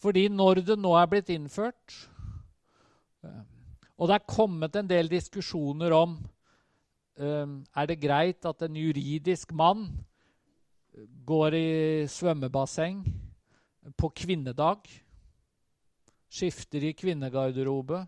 Fordi 0.00 0.28
når 0.32 0.62
det 0.64 0.78
nå 0.80 0.94
er 0.96 1.08
blitt 1.10 1.30
innført, 1.32 1.96
eh, 3.24 3.42
og 4.00 4.08
det 4.08 4.16
er 4.16 4.32
kommet 4.32 4.76
en 4.76 4.88
del 4.88 5.10
diskusjoner 5.12 5.92
om 5.92 6.14
um, 7.20 7.58
er 7.76 7.88
det 7.90 7.98
greit 8.00 8.46
at 8.48 8.62
en 8.64 8.78
juridisk 8.80 9.52
mann 9.52 9.90
går 11.28 11.56
i 11.58 11.72
svømmebasseng 12.08 13.02
på 14.00 14.10
kvinnedag, 14.16 14.88
skifter 16.32 16.86
i 16.88 16.94
kvinnegarderobe 16.96 18.00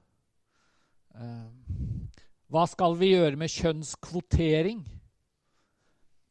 um, 1.13 2.09
Hva 2.53 2.65
skal 2.69 2.97
vi 2.97 3.13
gjøre 3.13 3.37
med 3.37 3.53
kjønnskvotering? 3.53 4.81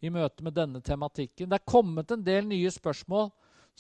i 0.02 0.10
møte 0.10 0.44
med 0.44 0.56
denne 0.58 0.82
tematikken. 0.82 1.50
Det 1.50 1.60
er 1.60 1.70
kommet 1.70 2.12
en 2.12 2.24
del 2.26 2.48
nye 2.50 2.72
spørsmål 2.74 3.30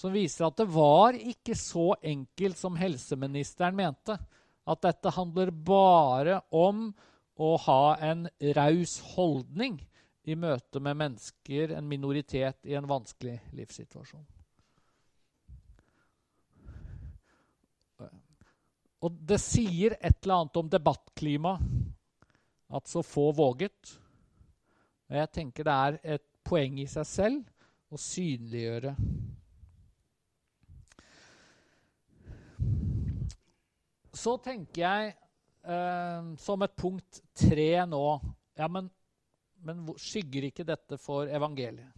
som 0.01 0.13
viser 0.13 0.47
at 0.47 0.57
det 0.57 0.65
var 0.73 1.13
ikke 1.13 1.55
så 1.57 1.91
enkelt 2.01 2.57
som 2.57 2.77
helseministeren 2.79 3.77
mente. 3.77 4.17
At 4.65 4.81
dette 4.81 5.13
handler 5.13 5.53
bare 5.53 6.39
om 6.49 6.87
å 7.41 7.53
ha 7.67 7.95
en 8.01 8.25
raus 8.57 8.97
holdning 9.13 9.79
i 10.29 10.35
møte 10.37 10.81
med 10.81 10.97
mennesker, 10.97 11.73
en 11.77 11.87
minoritet, 11.89 12.59
i 12.69 12.77
en 12.77 12.89
vanskelig 12.89 13.39
livssituasjon. 13.57 14.25
Og 19.01 19.15
det 19.25 19.39
sier 19.41 19.95
et 19.97 20.19
eller 20.21 20.43
annet 20.43 20.59
om 20.61 20.69
debattklima 20.69 21.55
at 22.71 22.89
så 22.89 23.01
få 23.05 23.31
våget. 23.33 23.95
Og 25.09 25.17
jeg 25.17 25.31
tenker 25.33 25.65
det 25.65 25.77
er 25.87 25.97
et 26.17 26.27
poeng 26.45 26.77
i 26.81 26.85
seg 26.89 27.09
selv 27.09 27.89
å 27.89 27.97
synliggjøre. 27.97 28.93
Så 34.13 34.35
tenker 34.43 34.83
jeg 34.83 35.13
eh, 35.63 36.31
som 36.41 36.65
et 36.65 36.75
punkt 36.75 37.21
tre 37.37 37.71
nå 37.87 38.03
Ja, 38.59 38.67
men, 38.67 38.89
men 39.63 39.85
skygger 39.99 40.49
ikke 40.49 40.67
dette 40.67 40.99
for 40.99 41.31
evangeliet? 41.31 41.97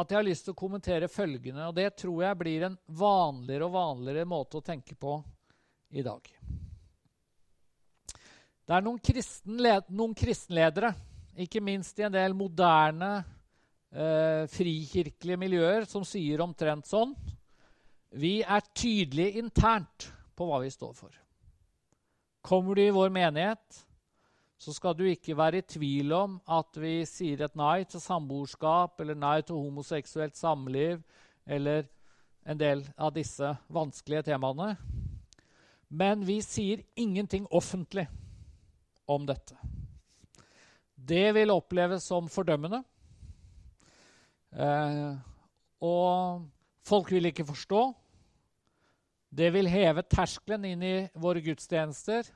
At 0.00 0.08
jeg 0.08 0.16
har 0.16 0.24
lyst 0.24 0.46
til 0.46 0.54
å 0.54 0.58
kommentere 0.58 1.08
følgende, 1.12 1.66
og 1.68 1.76
det 1.76 1.90
tror 2.00 2.22
jeg 2.24 2.38
blir 2.40 2.64
en 2.64 2.78
vanligere 2.96 3.66
og 3.66 3.74
vanligere 3.74 4.28
måte 4.28 4.56
å 4.56 4.64
tenke 4.64 4.96
på 4.96 5.18
i 5.92 6.04
dag. 6.04 6.30
Det 8.62 8.72
er 8.72 8.84
noen, 8.86 8.96
kristenled, 9.04 9.90
noen 9.92 10.14
kristenledere, 10.16 10.94
ikke 11.44 11.60
minst 11.64 12.00
i 12.00 12.06
en 12.06 12.14
del 12.14 12.32
moderne 12.36 13.10
eh, 13.92 14.48
frikirkelige 14.52 15.40
miljøer, 15.40 15.84
som 15.88 16.06
sier 16.08 16.40
omtrent 16.44 16.88
sånn 16.88 17.12
Vi 18.12 18.42
er 18.42 18.64
tydelige 18.76 19.40
internt 19.40 20.10
på 20.36 20.46
hva 20.48 20.60
vi 20.60 20.70
står 20.72 20.92
for. 20.96 21.14
Kommer 22.42 22.76
du 22.76 22.82
i 22.82 22.92
vår 22.92 23.12
menighet, 23.14 23.82
så 24.58 24.74
skal 24.74 24.94
du 24.98 25.04
ikke 25.08 25.36
være 25.38 25.62
i 25.62 25.66
tvil 25.66 26.12
om 26.14 26.36
at 26.50 26.76
vi 26.78 27.00
sier 27.08 27.40
et 27.42 27.56
nei 27.58 27.82
til 27.88 28.02
samboerskap 28.02 29.00
eller 29.02 29.18
nei 29.18 29.40
til 29.42 29.58
homoseksuelt 29.58 30.36
samliv 30.38 31.00
eller 31.46 31.88
en 32.46 32.58
del 32.58 32.84
av 32.98 33.14
disse 33.16 33.48
vanskelige 33.72 34.28
temaene. 34.30 34.76
Men 35.88 36.22
vi 36.26 36.38
sier 36.44 36.82
ingenting 36.96 37.46
offentlig 37.50 38.06
om 39.10 39.26
dette. 39.26 39.56
Det 40.94 41.32
vil 41.34 41.50
oppleves 41.50 42.06
som 42.06 42.30
fordømmende. 42.30 42.82
Eh, 44.52 45.10
og 45.82 46.46
folk 46.86 47.10
vil 47.12 47.30
ikke 47.32 47.46
forstå. 47.48 47.82
Det 49.32 49.48
vil 49.54 49.68
heve 49.72 50.02
terskelen 50.04 50.66
inn 50.68 50.82
i 50.84 50.96
våre 51.16 51.40
gudstjenester. 51.40 52.26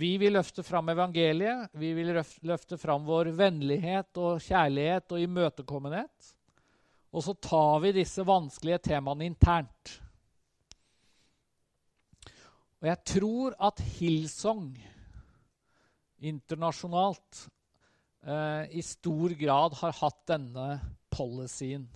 Vi 0.00 0.14
vil 0.20 0.32
løfte 0.38 0.62
fram 0.64 0.88
evangeliet. 0.88 1.68
Vi 1.76 1.90
vil 1.92 2.14
løfte 2.48 2.78
fram 2.80 3.04
vår 3.04 3.34
vennlighet 3.36 4.16
og 4.24 4.40
kjærlighet 4.40 5.12
og 5.12 5.20
imøtekommenhet. 5.20 6.30
Og 7.12 7.24
så 7.24 7.36
tar 7.44 7.76
vi 7.84 7.92
disse 7.98 8.24
vanskelige 8.24 8.80
temaene 8.88 9.28
internt. 9.28 9.98
Og 12.80 12.88
jeg 12.88 13.04
tror 13.12 13.60
at 13.68 13.84
Hillsong 13.98 14.70
internasjonalt 16.24 17.44
eh, 18.24 18.64
i 18.80 18.82
stor 18.86 19.36
grad 19.36 19.76
har 19.82 19.96
hatt 20.00 20.20
denne 20.30 20.68
policyen. 21.12 21.88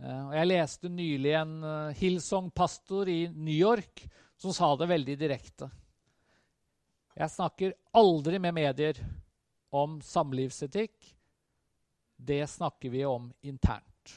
Eh, 0.00 0.20
og 0.30 0.32
jeg 0.32 0.48
leste 0.48 0.88
nylig 0.88 1.32
en 1.36 1.56
uh, 1.60 1.96
Hillsong-pastor 1.98 3.08
i 3.12 3.20
New 3.34 3.54
York 3.54 4.06
som 4.40 4.54
sa 4.56 4.72
det 4.80 4.88
veldig 4.88 5.16
direkte. 5.20 5.68
Jeg 7.12 7.32
snakker 7.34 7.74
aldri 8.00 8.38
med 8.40 8.56
medier 8.56 9.00
om 9.76 9.98
samlivsetikk. 10.00 10.94
Det 12.16 12.46
snakker 12.48 12.92
vi 12.92 13.02
om 13.04 13.28
internt. 13.44 14.14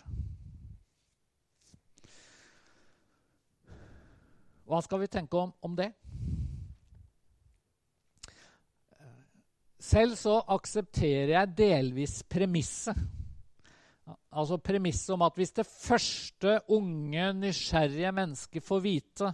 Hva 4.63 4.80
skal 4.86 5.04
vi 5.04 5.10
tenke 5.12 5.36
om, 5.36 5.52
om 5.60 5.76
det? 5.76 5.89
Selv 9.84 10.15
så 10.15 10.38
aksepterer 10.56 11.34
jeg 11.36 11.56
delvis 11.60 12.22
premisset. 12.32 12.96
Altså 14.34 14.58
premisset 14.60 15.13
om 15.16 15.24
at 15.24 15.38
hvis 15.39 15.54
det 15.56 15.66
første 15.68 16.58
unge, 16.76 17.30
nysgjerrige 17.39 18.12
mennesket 18.12 18.66
får 18.66 18.82
vite 18.84 19.30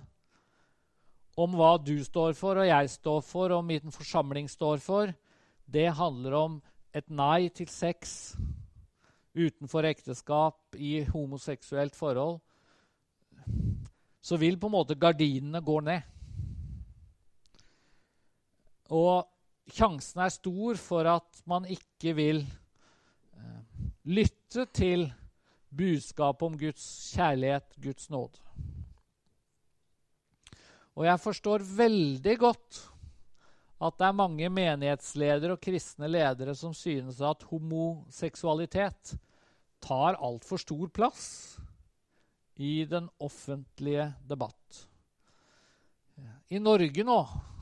om 1.40 1.56
hva 1.56 1.72
du 1.82 1.96
står 2.04 2.36
for, 2.38 2.60
og 2.60 2.68
jeg 2.68 2.92
står 2.92 3.22
for, 3.26 3.56
og 3.56 3.66
min 3.66 3.94
forsamling 3.96 4.50
står 4.52 4.82
for, 4.84 5.14
det 5.66 5.88
handler 5.98 6.36
om 6.38 6.60
et 6.94 7.08
nei 7.10 7.50
til 7.54 7.70
sex 7.72 8.36
utenfor 9.38 9.88
ekteskap 9.88 10.76
i 10.76 11.00
homoseksuelt 11.08 11.96
forhold, 11.96 12.40
så 14.22 14.38
vil 14.38 14.58
på 14.60 14.68
en 14.68 14.76
måte 14.76 14.98
gardinene 15.00 15.62
gå 15.64 15.80
ned. 15.86 16.02
Og 18.90 19.26
sjansen 19.70 20.26
er 20.26 20.34
stor 20.34 20.80
for 20.82 21.08
at 21.08 21.44
man 21.50 21.68
ikke 21.70 22.16
vil 22.18 22.44
lytte 24.08 24.66
til 24.76 25.08
budskapet 25.70 26.46
om 26.48 26.58
Guds 26.58 26.86
kjærlighet, 27.14 27.76
Guds 27.82 28.10
nåde. 28.10 28.40
Og 31.00 31.06
jeg 31.08 31.22
forstår 31.24 31.64
veldig 31.64 32.36
godt 32.40 32.80
at 33.80 33.96
det 33.96 34.08
er 34.10 34.18
mange 34.18 34.50
menighetsledere 34.52 35.56
og 35.56 35.62
kristne 35.64 36.10
ledere 36.12 36.56
som 36.58 36.74
synes 36.76 37.22
at 37.24 37.46
homoseksualitet 37.48 39.14
tar 39.80 40.18
altfor 40.20 40.60
stor 40.60 40.92
plass 40.92 41.24
i 42.60 42.84
den 42.84 43.08
offentlige 43.24 44.10
debatt. 44.28 44.84
I 46.52 46.60
Norge 46.60 47.06
nå 47.08 47.22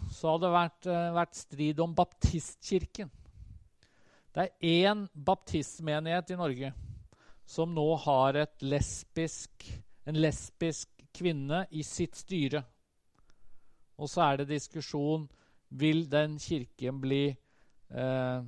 så 0.09 0.31
har 0.31 0.41
det 0.41 0.49
vært, 0.53 0.87
uh, 0.89 1.13
vært 1.13 1.37
strid 1.37 1.81
om 1.83 1.93
baptistkirken. 1.93 3.11
Det 4.37 4.43
er 4.45 4.83
én 4.85 4.99
baptistmenighet 5.17 6.29
i 6.29 6.35
Norge 6.37 6.67
som 7.49 7.71
nå 7.73 7.85
har 8.03 8.37
lesbisk, 8.61 9.65
en 10.05 10.19
lesbisk 10.21 10.91
kvinne 11.17 11.63
i 11.73 11.81
sitt 11.81 12.19
styre. 12.19 12.61
Og 13.97 14.11
så 14.11 14.21
er 14.27 14.37
det 14.37 14.51
diskusjon 14.51 15.25
vil 15.73 16.05
den 16.11 16.37
kirken 16.37 17.01
bli 17.01 17.23
eh, 17.33 18.45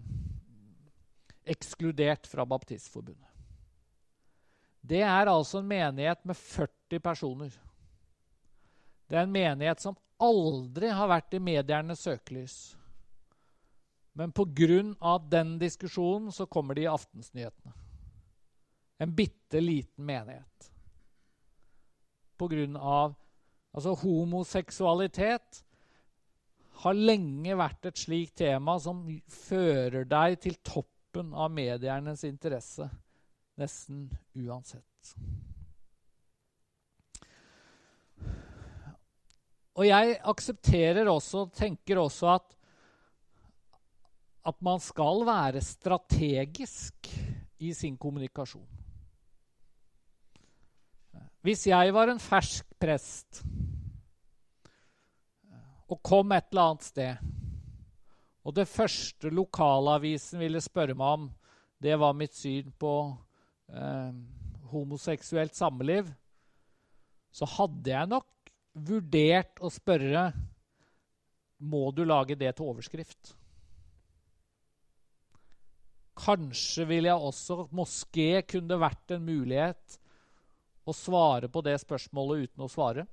ekskludert 1.50 2.30
fra 2.30 2.46
Baptistforbundet. 2.46 3.26
Det 4.86 5.02
er 5.02 5.26
altså 5.26 5.58
en 5.58 5.74
menighet 5.74 6.22
med 6.22 6.38
40 6.38 7.02
personer. 7.02 7.58
Det 9.10 9.18
er 9.18 9.26
en 9.26 9.34
menighet 9.34 9.82
som 9.82 9.98
aldri 10.22 10.94
har 10.94 11.10
vært 11.10 11.34
i 11.34 11.42
mediernes 11.42 12.06
søkelys. 12.06 12.60
Men 14.20 14.34
pga. 14.36 15.18
den 15.32 15.60
diskusjonen 15.60 16.32
så 16.32 16.46
kommer 16.46 16.76
de 16.76 16.84
i 16.84 16.92
aftensnyhetene. 16.92 17.72
En 19.00 19.16
bitte 19.16 19.62
liten 19.62 20.06
menighet. 20.06 20.72
Pga. 22.38 23.16
Altså 23.72 23.94
homoseksualitet 24.02 25.64
har 26.84 27.00
lenge 27.00 27.56
vært 27.60 27.88
et 27.88 28.02
slikt 28.02 28.38
tema 28.42 28.76
som 28.80 29.06
fører 29.32 30.04
deg 30.08 30.40
til 30.44 30.60
toppen 30.68 31.32
av 31.32 31.52
mediernes 31.56 32.26
interesse 32.28 32.90
nesten 33.60 34.08
uansett. 34.36 35.16
Og 39.80 39.88
jeg 39.88 40.20
aksepterer 40.28 41.08
også, 41.08 41.48
tenker 41.56 42.02
også 42.04 42.34
at, 42.36 42.56
at 44.48 44.62
man 44.64 44.80
skal 44.82 45.26
være 45.28 45.62
strategisk 45.64 47.10
i 47.60 47.74
sin 47.76 47.98
kommunikasjon. 48.00 48.68
Hvis 51.44 51.68
jeg 51.68 51.94
var 51.96 52.12
en 52.12 52.20
fersk 52.20 52.68
prest 52.80 53.44
og 55.90 56.02
kom 56.06 56.32
et 56.36 56.52
eller 56.52 56.72
annet 56.72 56.88
sted, 56.88 57.30
og 58.44 58.56
det 58.56 58.68
første 58.70 59.32
lokalavisen 59.34 60.40
ville 60.42 60.62
spørre 60.64 60.96
meg 60.98 61.16
om, 61.20 61.30
det 61.80 61.96
var 62.00 62.18
mitt 62.18 62.36
syn 62.36 62.72
på 62.80 62.94
eh, 63.72 64.12
homoseksuelt 64.72 65.56
samliv, 65.56 66.10
så 67.32 67.48
hadde 67.58 67.94
jeg 67.94 68.12
nok 68.12 68.54
vurdert 68.90 69.60
å 69.64 69.72
spørre 69.72 70.30
må 71.60 71.90
du 71.92 72.06
lage 72.08 72.38
det 72.40 72.54
til 72.56 72.72
overskrift. 72.72 73.34
Kanskje 76.20 76.86
ville 76.90 77.10
jeg 77.10 77.30
også 77.30 77.70
Moské 77.76 78.42
kunne 78.48 78.68
det 78.74 78.82
vært 78.82 79.16
en 79.16 79.24
mulighet 79.24 80.00
å 80.90 80.96
svare 80.96 81.50
på 81.52 81.64
det 81.64 81.78
spørsmålet 81.82 82.50
uten 82.50 82.66
å 82.66 82.72
svare. 82.72 83.06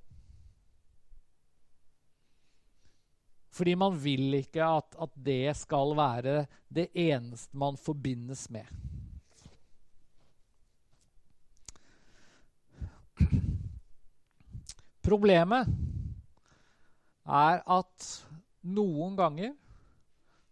Fordi 3.57 3.73
man 3.79 3.95
vil 3.97 4.35
ikke 4.37 4.65
at, 4.69 4.97
at 5.01 5.13
det 5.15 5.55
skal 5.57 5.95
være 5.97 6.43
det 6.69 6.91
eneste 6.93 7.57
man 7.57 7.79
forbindes 7.81 8.49
med. 8.53 8.69
Problemet 15.07 15.71
er 17.27 17.63
at 17.63 18.09
noen 18.67 19.15
ganger 19.17 19.55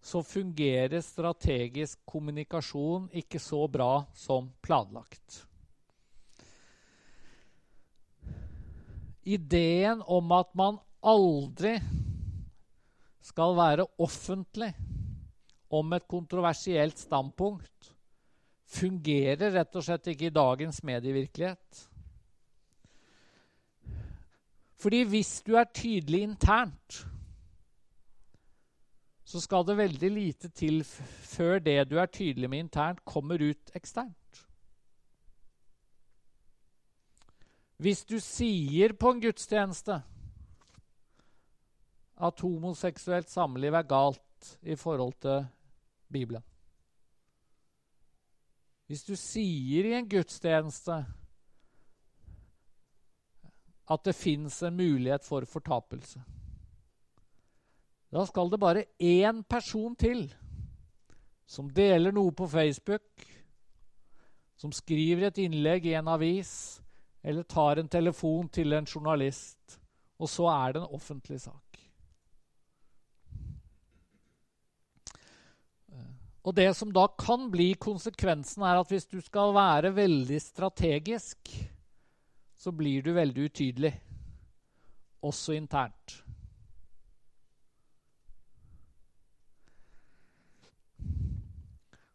så 0.04 0.20
fungerer 0.22 1.00
strategisk 1.00 2.02
kommunikasjon 2.04 3.06
ikke 3.16 3.40
så 3.40 3.62
bra 3.72 4.04
som 4.12 4.50
planlagt. 4.60 5.38
Ideen 9.24 10.02
om 10.04 10.34
at 10.36 10.50
man 10.52 10.76
aldri 11.00 11.78
skal 13.24 13.56
være 13.56 13.86
offentlig 14.04 14.74
om 15.72 15.96
et 15.96 16.04
kontroversielt 16.04 17.00
standpunkt, 17.00 17.88
fungerer 18.74 19.56
rett 19.56 19.80
og 19.80 19.86
slett 19.86 20.12
ikke 20.12 20.28
i 20.28 20.36
dagens 20.36 20.82
medievirkelighet. 20.84 21.80
Fordi 24.84 25.00
hvis 25.08 25.38
du 25.46 25.54
er 25.56 25.72
tydelig 25.72 26.26
internt, 26.28 27.06
så 29.34 29.40
skal 29.42 29.64
det 29.66 29.74
veldig 29.74 30.08
lite 30.14 30.48
til 30.54 30.84
før 30.86 31.58
det 31.58 31.88
du 31.90 31.96
er 31.98 32.06
tydelig 32.06 32.46
med 32.50 32.68
internt, 32.68 33.00
kommer 33.02 33.42
ut 33.42 33.72
eksternt. 33.74 34.42
Hvis 37.82 38.04
du 38.06 38.20
sier 38.22 38.94
på 38.94 39.10
en 39.10 39.22
gudstjeneste 39.24 39.96
at 42.14 42.44
homoseksuelt 42.46 43.32
samliv 43.32 43.74
er 43.74 43.88
galt 43.90 44.52
i 44.62 44.76
forhold 44.78 45.16
til 45.18 45.48
Bibelen 46.12 46.44
Hvis 48.86 49.02
du 49.02 49.16
sier 49.18 49.90
i 49.90 49.96
en 49.98 50.08
gudstjeneste 50.08 51.00
at 53.90 54.06
det 54.06 54.14
fins 54.14 54.62
en 54.62 54.76
mulighet 54.76 55.26
for 55.26 55.44
fortapelse. 55.44 56.22
Da 58.14 58.22
skal 58.26 58.50
det 58.50 58.60
bare 58.62 58.84
én 59.02 59.42
person 59.42 59.96
til 59.98 60.28
som 61.50 61.66
deler 61.74 62.14
noe 62.14 62.30
på 62.32 62.46
Facebook, 62.48 63.24
som 64.56 64.72
skriver 64.72 65.28
et 65.28 65.40
innlegg 65.42 65.88
i 65.90 65.96
en 65.98 66.08
avis 66.08 66.52
eller 67.24 67.46
tar 67.48 67.80
en 67.80 67.90
telefon 67.90 68.48
til 68.52 68.72
en 68.76 68.86
journalist, 68.86 69.78
og 70.20 70.30
så 70.30 70.46
er 70.52 70.74
det 70.74 70.82
en 70.82 70.94
offentlig 70.94 71.40
sak. 71.42 71.80
Og 76.44 76.52
det 76.54 76.68
som 76.76 76.90
da 76.92 77.06
kan 77.18 77.48
bli 77.50 77.70
konsekvensen, 77.80 78.62
er 78.62 78.78
at 78.78 78.90
hvis 78.92 79.08
du 79.08 79.16
skal 79.24 79.54
være 79.56 79.94
veldig 79.96 80.40
strategisk, 80.44 81.48
så 82.54 82.72
blir 82.72 83.02
du 83.02 83.14
veldig 83.16 83.48
utydelig, 83.48 83.94
også 85.24 85.56
internt. 85.56 86.23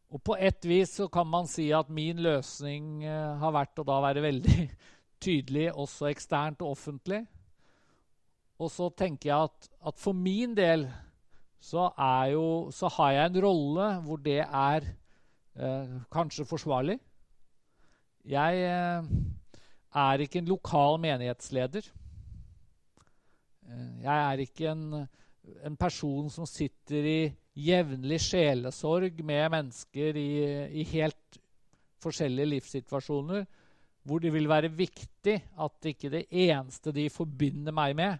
Og 0.09 0.21
på 0.25 0.35
et 0.41 0.65
vis 0.65 0.95
så 0.97 1.05
kan 1.11 1.27
man 1.29 1.47
si 1.49 1.67
at 1.75 1.89
min 1.93 2.17
løsning 2.25 3.03
uh, 3.05 3.37
har 3.41 3.53
vært 3.53 3.81
å 3.81 3.85
da 3.85 3.99
være 4.07 4.23
veldig 4.25 4.63
tydelig 5.23 5.67
også 5.73 6.09
eksternt 6.09 6.63
og 6.65 6.73
offentlig. 6.73 7.21
Og 8.59 8.71
så 8.73 8.89
tenker 8.91 9.29
jeg 9.29 9.49
at, 9.49 9.69
at 9.87 10.01
for 10.01 10.17
min 10.17 10.55
del 10.57 10.87
så, 11.59 11.89
jo, 12.31 12.71
så, 12.71 12.89
har 12.97 13.11
jeg 13.15 13.29
en 13.29 13.41
rolle 13.43 13.87
hvor 14.05 14.19
det 14.23 14.39
er 14.43 14.85
eh, 15.59 15.95
kanskje 16.11 16.47
forsvarlig. 16.47 16.95
Jeg 18.27 18.61
eh, 18.63 19.09
er 20.03 20.23
ikke 20.23 20.39
en 20.39 20.51
lokal 20.51 20.99
menighetsleder. 21.03 21.89
Eh, 23.67 23.89
jeg 24.05 24.17
er 24.23 24.43
ikke 24.45 24.71
en, 24.71 25.03
en 25.67 25.77
person 25.79 26.31
som 26.31 26.47
sitter 26.47 27.11
i 27.11 27.19
jevnlig 27.59 28.19
sjelesorg 28.23 29.21
med 29.25 29.51
mennesker 29.53 30.17
i, 30.19 30.31
i, 30.81 30.85
helt 30.93 31.39
forskjellige 32.03 32.53
livssituasjoner, 32.53 33.45
hvor 34.07 34.23
det 34.23 34.31
vil 34.33 34.47
være 34.49 34.71
viktig 34.71 35.35
at 35.59 35.89
ikke 35.91 36.11
det 36.13 36.25
eneste 36.31 36.93
de 36.95 37.09
forbinder 37.11 37.75
meg 37.75 37.97
med, 37.99 38.19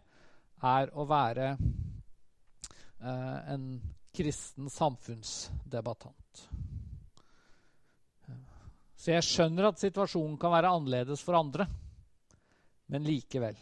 er 0.59 0.91
å 0.91 1.05
være 1.07 1.53
eh, 1.55 3.37
en 3.55 3.69
kristen 4.15 4.67
samfunnsdebattant. 4.73 6.43
Så 8.99 9.13
jeg 9.13 9.23
skjønner 9.23 9.69
at 9.69 9.79
situasjonen 9.79 10.35
kan 10.39 10.51
være 10.51 10.73
annerledes 10.75 11.23
for 11.23 11.39
andre, 11.39 11.69
men 12.91 13.05
likevel. 13.07 13.55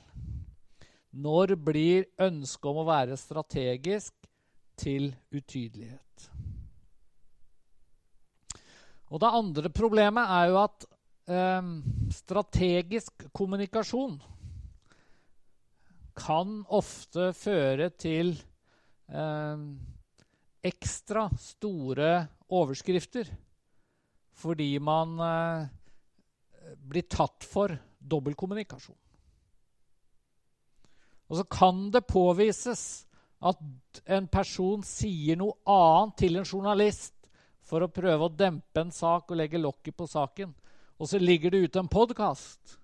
Når 1.18 1.54
blir 1.62 2.08
ønsket 2.22 2.70
om 2.72 2.82
å 2.82 2.88
være 2.88 3.20
strategisk 3.20 4.27
til 4.78 5.10
utydelighet? 5.34 6.28
Og 9.08 9.22
det 9.24 9.36
andre 9.40 9.72
problemet 9.72 10.32
er 10.36 10.50
jo 10.52 10.60
at 10.62 10.88
eh, 11.32 11.70
strategisk 12.16 13.28
kommunikasjon 13.36 14.18
kan 16.18 16.60
ofte 16.74 17.32
føre 17.38 17.92
til 17.96 18.34
eh, 19.08 19.66
ekstra 20.68 21.28
store 21.40 22.12
overskrifter 22.50 23.30
fordi 24.38 24.76
man 24.84 25.18
eh, 25.24 25.68
blir 26.78 27.08
tatt 27.10 27.46
for 27.48 27.72
dobbeltkommunikasjon. 27.98 28.98
Og 31.28 31.40
så 31.40 31.44
kan 31.50 31.88
det 31.92 32.06
påvises 32.08 33.07
at 33.40 34.02
en 34.06 34.28
person 34.32 34.82
sier 34.86 35.38
noe 35.38 35.58
annet 35.70 36.16
til 36.18 36.40
en 36.40 36.48
journalist 36.48 37.14
for 37.68 37.84
å 37.84 37.92
prøve 37.92 38.28
å 38.28 38.34
dempe 38.34 38.82
en 38.82 38.94
sak 38.94 39.30
og 39.30 39.40
legge 39.40 39.62
lokket 39.62 39.98
på 39.98 40.08
saken. 40.10 40.54
Og 40.98 41.10
så 41.10 41.20
ligger 41.22 41.54
det 41.54 41.68
ute 41.68 41.84
en 41.84 41.92
podkast 41.92 42.78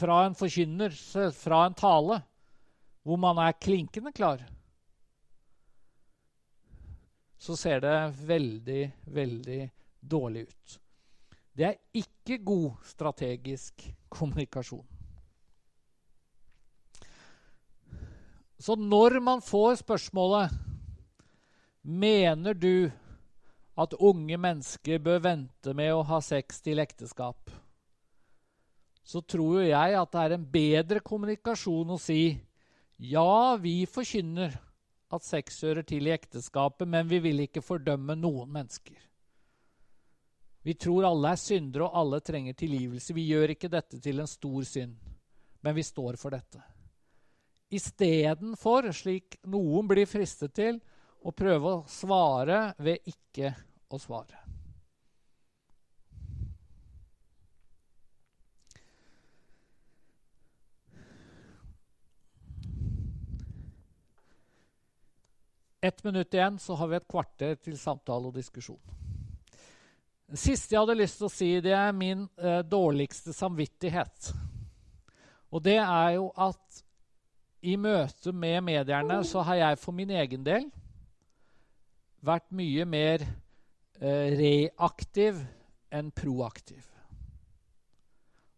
fra 0.00 0.24
en 0.26 0.34
forkynner, 0.34 0.94
fra 1.36 1.64
en 1.68 1.76
tale, 1.76 2.20
hvor 3.04 3.20
man 3.20 3.38
er 3.42 3.58
klinkende 3.60 4.12
klar. 4.16 4.42
Så 7.40 7.56
ser 7.56 7.80
det 7.84 7.96
veldig, 8.26 8.82
veldig 9.14 9.60
dårlig 10.00 10.48
ut. 10.48 10.80
Det 11.56 11.66
er 11.68 11.78
ikke 11.96 12.40
god 12.44 12.82
strategisk 12.88 13.86
kommunikasjon. 14.08 14.89
Så 18.60 18.76
når 18.76 19.20
man 19.24 19.40
får 19.40 19.80
spørsmålet 19.80 20.52
Mener 21.82 22.54
du 22.54 22.90
at 23.80 23.94
unge 23.96 24.36
mennesker 24.36 25.00
bør 25.00 25.22
vente 25.24 25.72
med 25.72 25.94
å 25.96 26.02
ha 26.04 26.18
sex 26.20 26.60
til 26.60 26.82
ekteskap? 26.82 27.48
Så 29.00 29.22
tror 29.24 29.62
jo 29.62 29.70
jeg 29.70 29.96
at 29.96 30.10
det 30.12 30.24
er 30.24 30.34
en 30.36 30.44
bedre 30.52 31.00
kommunikasjon 31.00 31.94
å 31.94 31.96
si 31.98 32.36
ja, 33.00 33.56
vi 33.56 33.86
forkynner 33.88 34.58
at 35.10 35.24
sex 35.24 35.62
hører 35.64 35.86
til 35.88 36.10
i 36.10 36.12
ekteskapet, 36.12 36.84
men 36.84 37.08
vi 37.08 37.22
vil 37.24 37.40
ikke 37.46 37.62
fordømme 37.64 38.12
noen 38.18 38.50
mennesker. 38.52 38.98
Vi 40.60 40.74
tror 40.76 41.08
alle 41.08 41.32
er 41.32 41.40
syndere, 41.40 41.88
og 41.88 41.96
alle 41.96 42.20
trenger 42.20 42.58
tilgivelse. 42.60 43.16
Vi 43.16 43.24
gjør 43.30 43.54
ikke 43.56 43.72
dette 43.72 44.02
til 44.04 44.20
en 44.20 44.28
stor 44.28 44.68
synd, 44.68 45.00
men 45.64 45.78
vi 45.80 45.86
står 45.86 46.20
for 46.20 46.36
dette 46.36 46.60
istedenfor, 47.70 48.90
slik 48.92 49.38
noen 49.46 49.88
blir 49.90 50.08
fristet 50.10 50.54
til, 50.58 50.80
å 51.20 51.32
prøve 51.36 51.74
å 51.74 51.82
svare 51.90 52.70
ved 52.80 53.04
ikke 53.10 53.52
å 53.92 53.98
svare. 54.00 54.38
Ett 65.80 66.04
minutt 66.04 66.34
igjen, 66.34 66.58
så 66.58 66.74
har 66.76 66.88
vi 66.88 66.96
et 66.98 67.08
kvarter 67.08 67.54
til 67.56 67.78
samtale 67.80 68.28
og 68.28 68.36
diskusjon. 68.36 68.80
Det 70.30 70.38
siste 70.38 70.74
jeg 70.74 70.82
hadde 70.82 70.98
lyst 71.00 71.16
til 71.18 71.26
å 71.26 71.32
si, 71.32 71.48
det 71.64 71.72
er 71.74 71.94
min 71.96 72.26
eh, 72.36 72.60
dårligste 72.62 73.32
samvittighet. 73.34 74.28
Og 75.50 75.64
det 75.64 75.78
er 75.80 76.10
jo 76.18 76.28
at 76.36 76.82
i 77.60 77.76
møte 77.76 78.32
med 78.32 78.62
medierne 78.64 79.20
så 79.26 79.44
har 79.44 79.58
jeg 79.60 79.80
for 79.80 79.96
min 79.96 80.10
egen 80.16 80.44
del 80.46 80.68
vært 82.24 82.48
mye 82.56 82.86
mer 82.88 83.24
eh, 83.24 84.28
reaktiv 84.36 85.40
enn 85.92 86.10
proaktiv. 86.14 86.84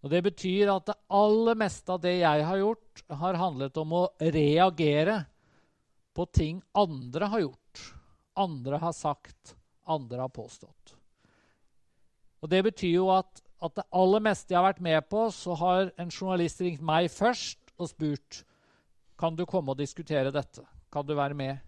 Og 0.02 0.10
Det 0.10 0.22
betyr 0.26 0.70
at 0.72 0.88
det 0.90 0.98
aller 1.14 1.58
meste 1.58 1.94
av 1.94 2.00
det 2.02 2.16
jeg 2.18 2.46
har 2.46 2.58
gjort, 2.58 3.04
har 3.22 3.38
handlet 3.38 3.76
om 3.78 3.94
å 3.94 4.06
reagere 4.18 5.20
på 6.12 6.26
ting 6.34 6.58
andre 6.74 7.28
har 7.30 7.44
gjort, 7.44 7.84
andre 8.34 8.80
har 8.82 8.94
sagt, 8.96 9.54
andre 9.86 10.24
har 10.24 10.34
påstått. 10.34 10.96
Og 12.42 12.50
Det 12.50 12.64
betyr 12.66 12.96
jo 12.98 13.10
at, 13.14 13.42
at 13.62 13.76
det 13.78 13.86
aller 13.94 14.26
meste 14.26 14.50
jeg 14.50 14.58
har 14.58 14.72
vært 14.72 14.82
med 14.82 15.06
på, 15.06 15.28
så 15.30 15.54
har 15.54 15.92
en 15.94 16.10
journalist 16.10 16.60
ringt 16.60 16.82
meg 16.82 17.06
først 17.10 17.70
og 17.78 17.92
spurt 17.94 18.42
kan 19.22 19.36
du 19.38 19.44
komme 19.46 19.70
og 19.70 19.78
diskutere 19.78 20.34
dette? 20.34 20.64
Kan 20.90 21.06
du 21.06 21.14
være 21.14 21.36
med 21.38 21.60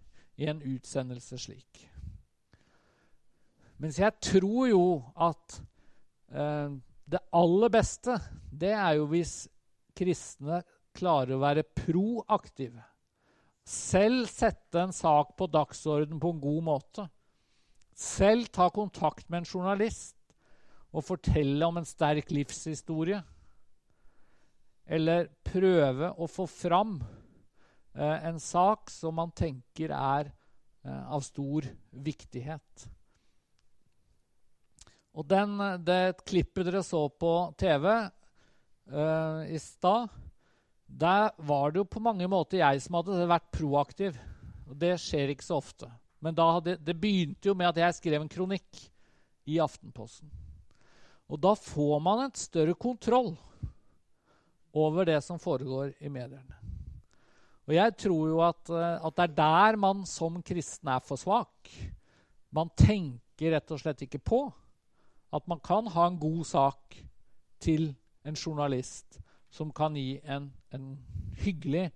i 0.43 0.49
en 0.51 0.59
utsendelse 0.59 1.38
slik? 1.38 1.85
Mens 3.79 4.01
jeg 4.01 4.17
tror 4.23 4.67
jo 4.71 4.85
at 5.14 5.61
eh, 6.35 6.75
det 7.07 7.23
aller 7.37 7.71
beste, 7.75 8.17
det 8.51 8.73
er 8.75 8.99
jo 8.99 9.07
hvis 9.12 9.45
kristne 9.95 10.62
klarer 10.95 11.37
å 11.37 11.43
være 11.43 11.67
proaktive. 11.67 12.83
Selv 13.64 14.27
sette 14.31 14.83
en 14.83 14.95
sak 14.95 15.35
på 15.38 15.49
dagsorden 15.51 16.19
på 16.21 16.35
en 16.35 16.43
god 16.43 16.62
måte. 16.67 17.09
Selv 17.95 18.51
ta 18.51 18.67
kontakt 18.75 19.29
med 19.31 19.43
en 19.43 19.51
journalist 19.51 20.17
og 20.95 21.07
fortelle 21.07 21.67
om 21.67 21.79
en 21.79 21.87
sterk 21.87 22.35
livshistorie. 22.35 23.23
Eller 24.85 25.31
prøve 25.47 26.11
å 26.19 26.27
få 26.29 26.47
fram 26.51 26.99
en 28.03 28.41
sak 28.43 28.91
som 28.91 29.15
man 29.15 29.31
tenker 29.31 29.93
er 29.95 30.31
eh, 30.85 31.05
av 31.07 31.23
stor 31.23 31.67
viktighet. 31.91 32.89
Og 35.15 35.27
den, 35.31 35.57
det 35.87 36.25
klippet 36.27 36.67
dere 36.67 36.83
så 36.83 37.07
på 37.07 37.31
TV 37.61 37.87
uh, 37.87 39.47
i 39.47 39.61
stad, 39.63 40.09
der 40.87 41.29
var 41.39 41.71
det 41.71 41.85
jo 41.85 41.87
på 41.87 42.03
mange 42.03 42.27
måter 42.31 42.59
jeg 42.59 42.83
som 42.83 42.99
hadde 42.99 43.29
vært 43.31 43.47
proaktiv. 43.55 44.19
Og 44.67 44.75
det 44.81 44.97
skjer 44.99 45.31
ikke 45.31 45.47
så 45.47 45.61
ofte. 45.63 45.87
Men 46.19 46.35
hadde, 46.35 46.79
det 46.83 46.97
begynte 46.99 47.51
jo 47.51 47.55
med 47.55 47.71
at 47.71 47.79
jeg 47.79 47.99
skrev 48.01 48.25
en 48.25 48.33
kronikk 48.33 48.83
i 49.47 49.61
Aftenposten. 49.63 50.31
Og 51.31 51.41
da 51.41 51.55
får 51.57 52.03
man 52.03 52.27
en 52.27 52.37
større 52.37 52.75
kontroll 52.75 53.35
over 54.75 55.07
det 55.07 55.21
som 55.25 55.39
foregår 55.39 55.95
i 56.03 56.11
mediene. 56.11 56.63
Og 57.64 57.72
jeg 57.72 57.96
tror 57.96 58.29
jo 58.29 58.40
at, 58.44 58.70
eh, 58.70 59.07
at, 59.07 59.16
det 59.16 59.24
er 59.24 59.37
der 59.38 59.77
man 59.81 60.05
som 60.07 60.42
kristen 60.44 60.88
er 60.92 61.00
for 61.05 61.20
svak. 61.20 61.70
Man 62.55 62.70
tenker 62.77 63.55
rett 63.57 63.72
og 63.72 63.81
slett 63.81 64.05
ikke 64.05 64.20
på 64.20 64.44
at 65.35 65.48
man 65.50 65.61
kan 65.64 65.88
ha 65.90 66.07
en 66.07 66.20
god 66.20 66.44
sak 66.46 66.98
til 67.59 67.94
en 68.24 68.37
journalist 68.37 69.18
som 69.50 69.72
kan 69.72 69.96
gi 69.96 70.20
en, 70.24 70.50
en 70.74 70.98
hyggelig, 71.40 71.88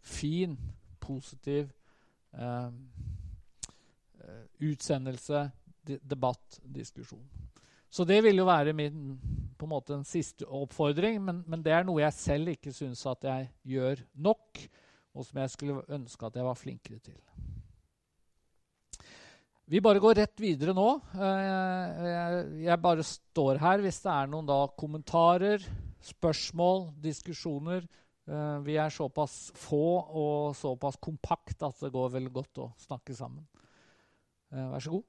fin, 0.00 0.56
positiv 1.00 1.70
eh, 2.34 2.70
eh 4.20 4.44
utsendelse, 4.60 5.50
debatt, 5.84 6.60
diskusjon. 6.64 7.24
Så 7.90 8.04
det 8.04 8.20
vil 8.22 8.36
jo 8.36 8.44
være 8.44 8.72
min 8.76 9.18
på 9.58 9.66
en 9.66 9.72
måte 9.72 9.94
en 9.96 10.04
siste 10.04 10.46
oppfordring, 10.46 11.18
men, 11.24 11.42
men 11.46 11.62
det 11.64 11.72
er 11.72 11.84
noe 11.84 12.02
jeg 12.02 12.16
selv 12.16 12.52
ikke 12.52 12.72
syns 12.72 13.02
at 13.08 13.24
jeg 13.24 13.48
gjør 13.74 14.04
nok 14.14 14.60
og 15.14 15.26
som 15.26 15.40
jeg 15.42 15.52
skulle 15.52 15.82
ønske 15.90 16.26
at 16.26 16.36
jeg 16.38 16.46
var 16.46 16.58
flinkere 16.58 17.00
til. 17.02 17.18
Vi 19.70 19.78
bare 19.78 20.02
går 20.02 20.16
rett 20.18 20.40
videre 20.42 20.74
nå. 20.74 20.88
Eh, 21.14 22.62
jeg 22.64 22.82
bare 22.82 23.06
står 23.06 23.60
her 23.62 23.84
hvis 23.84 24.00
det 24.02 24.10
er 24.10 24.30
noen 24.32 24.48
da 24.48 24.64
kommentarer, 24.74 25.62
spørsmål, 26.02 26.88
diskusjoner. 26.98 27.86
Eh, 28.26 28.56
vi 28.66 28.74
er 28.82 28.90
såpass 28.90 29.52
få 29.54 29.84
og 30.00 30.58
såpass 30.58 30.98
kompakt 30.98 31.62
at 31.62 31.86
det 31.86 31.92
går 31.94 32.10
veldig 32.18 32.34
godt 32.34 32.64
å 32.66 32.68
snakke 32.82 33.14
sammen. 33.14 33.46
Eh, 34.50 34.66
vær 34.72 34.82
så 34.82 34.98
god. 34.98 35.06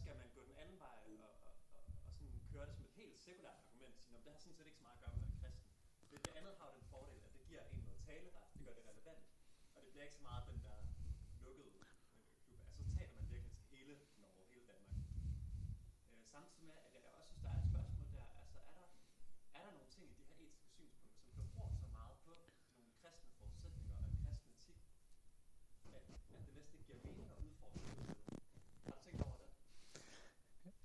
skal 0.00 0.16
man 0.16 0.30
gå 0.34 0.40
den 0.50 0.56
anden 0.62 0.78
vej 0.80 1.02
og, 1.26 1.34
og, 1.46 1.54
og, 1.76 1.82
og 2.04 2.10
sådan 2.12 2.40
køre 2.52 2.66
det 2.66 2.74
som 2.74 2.84
et 2.84 2.96
helt 3.00 3.18
sekulært 3.20 3.60
argument? 4.20 4.24
Det 4.24 4.32
har 4.32 4.38
sådan 4.38 4.56
set 4.56 4.66
ikke 4.66 4.78
så 4.78 4.84
meget 4.86 4.96
at 4.96 5.02
gøre 5.02 5.14
med 5.16 5.24
at 5.24 5.30
være 5.30 5.40
kristen. 5.42 5.68
Det, 6.10 6.18
det 6.26 6.32
andet 6.38 6.54
har 6.58 6.66
jo 6.68 6.72
den 6.78 6.86
fordel, 6.92 7.18
at 7.26 7.32
det 7.34 7.42
giver 7.48 7.62
en 7.72 7.78
noget 7.86 8.00
taleret. 8.06 8.44
Det 8.54 8.62
gør 8.66 8.74
det 8.78 8.84
relevant. 8.92 9.24
Og 9.74 9.78
det 9.82 9.88
bliver 9.92 10.04
ikke 10.08 10.18
så 10.20 10.24
meget 10.30 10.42
den 10.50 10.58
der 10.66 10.76
lukkede 11.44 11.68
øh, 11.68 11.94
klub. 12.08 12.24
Altså, 12.50 12.68
så 12.78 12.82
taler 12.96 13.14
man 13.18 13.24
virkelig 13.34 13.52
til 13.58 13.64
hele 13.74 13.94
Norge, 14.22 14.42
hele 14.52 14.64
Danmark. 14.72 14.96
Øh, 16.10 16.22
samtidig 16.34 16.64
med, 16.70 16.76
at 16.86 17.02
jeg 17.06 17.12
også 17.18 17.28
synes, 17.30 17.42
der 17.44 17.50
er 17.54 17.58
et 17.62 17.66
spørgsmål 17.72 18.06
der. 18.16 18.26
Altså, 18.42 18.58
er 18.68 18.72
der, 18.78 18.86
er 19.56 19.60
der 19.64 19.70
nogle 19.76 19.90
ting 19.94 20.04
i 20.10 20.14
de 20.18 20.24
her 20.28 20.36
etiske 20.44 20.68
synspunkter, 20.76 21.22
som 21.34 21.44
beror 21.54 21.70
så 21.84 21.88
meget 21.98 22.16
på 22.26 22.32
nogle 22.78 22.92
kristne 23.00 23.30
forudsætninger 23.38 23.98
og 24.28 24.32
en 24.36 24.52
etik, 24.54 24.80
at, 25.98 26.04
at 26.34 26.40
det 26.46 26.52
næsten 26.58 26.78
giver 26.86 26.98
mening 27.06 27.28
at 27.34 27.38
udfordre 27.46 27.78
det? 27.84 27.92
Har 28.84 28.92
du 28.96 29.00
tænkt 29.06 29.20
over 29.28 29.38
det? 29.42 29.48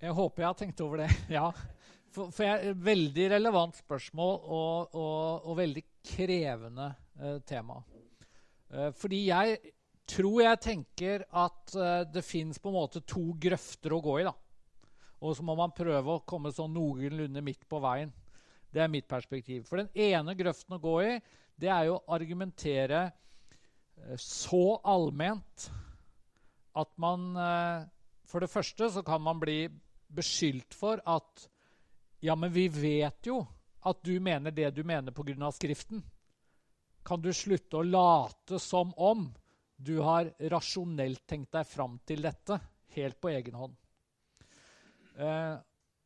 Jeg 0.04 0.12
håper 0.20 0.38
jeg 0.42 0.48
har 0.48 0.58
tenkt 0.62 0.80
over 0.80 0.96
det, 1.02 1.10
ja. 1.38 1.46
For, 2.16 2.32
for 2.32 2.46
jeg, 2.46 2.76
Veldig 2.80 3.28
relevant 3.34 3.76
spørsmål 3.76 4.36
og, 4.40 4.94
og, 4.96 5.48
og 5.50 5.58
veldig 5.58 5.82
krevende 6.06 6.88
eh, 7.20 7.40
tema. 7.44 7.76
Eh, 8.72 8.88
fordi 8.96 9.26
jeg 9.26 9.58
tror 10.08 10.38
jeg 10.40 10.62
tenker 10.64 11.24
at 11.28 11.74
eh, 11.76 12.02
det 12.08 12.24
fins 12.24 12.60
på 12.62 12.70
en 12.72 12.78
måte 12.78 13.02
to 13.04 13.28
grøfter 13.42 13.92
å 13.92 14.00
gå 14.04 14.20
i. 14.22 14.26
da. 14.28 14.32
Og 15.20 15.36
så 15.36 15.44
må 15.44 15.56
man 15.58 15.74
prøve 15.76 16.16
å 16.16 16.24
komme 16.28 16.52
sånn 16.54 16.72
noenlunde 16.76 17.42
midt 17.44 17.66
på 17.68 17.80
veien. 17.84 18.12
Det 18.72 18.82
er 18.84 18.92
mitt 18.92 19.08
perspektiv. 19.08 19.64
For 19.68 19.80
den 19.80 19.90
ene 19.92 20.36
grøften 20.38 20.76
å 20.76 20.82
gå 20.82 20.96
i, 21.04 21.12
det 21.56 21.70
er 21.72 21.88
jo 21.90 21.98
å 21.98 22.16
argumentere 22.16 23.02
eh, 23.10 24.16
så 24.20 24.78
allment 24.84 25.68
at 26.76 26.90
man 27.00 27.30
eh, 27.40 27.84
For 28.26 28.42
det 28.42 28.50
første 28.50 28.88
så 28.90 29.04
kan 29.06 29.22
man 29.22 29.38
bli 29.38 29.68
beskyldt 30.16 30.74
for 30.74 30.98
at 31.06 31.44
Ja, 32.26 32.34
men 32.34 32.50
vi 32.50 32.64
vet 32.68 33.26
jo 33.28 33.36
at 33.86 34.00
du 34.02 34.16
mener 34.20 34.50
det 34.50 34.72
du 34.74 34.82
mener 34.84 35.14
pga. 35.14 35.50
Skriften. 35.54 36.02
Kan 37.06 37.20
du 37.22 37.30
slutte 37.30 37.78
å 37.78 37.86
late 37.86 38.58
som 38.58 38.90
om 38.96 39.28
du 39.76 40.00
har 40.02 40.32
rasjonelt 40.50 41.22
tenkt 41.30 41.52
deg 41.54 41.68
fram 41.70 42.00
til 42.02 42.24
dette 42.24 42.56
helt 42.96 43.20
på 43.22 43.30
egen 43.30 43.54
hånd? 43.54 43.76
Eh, 45.22 45.54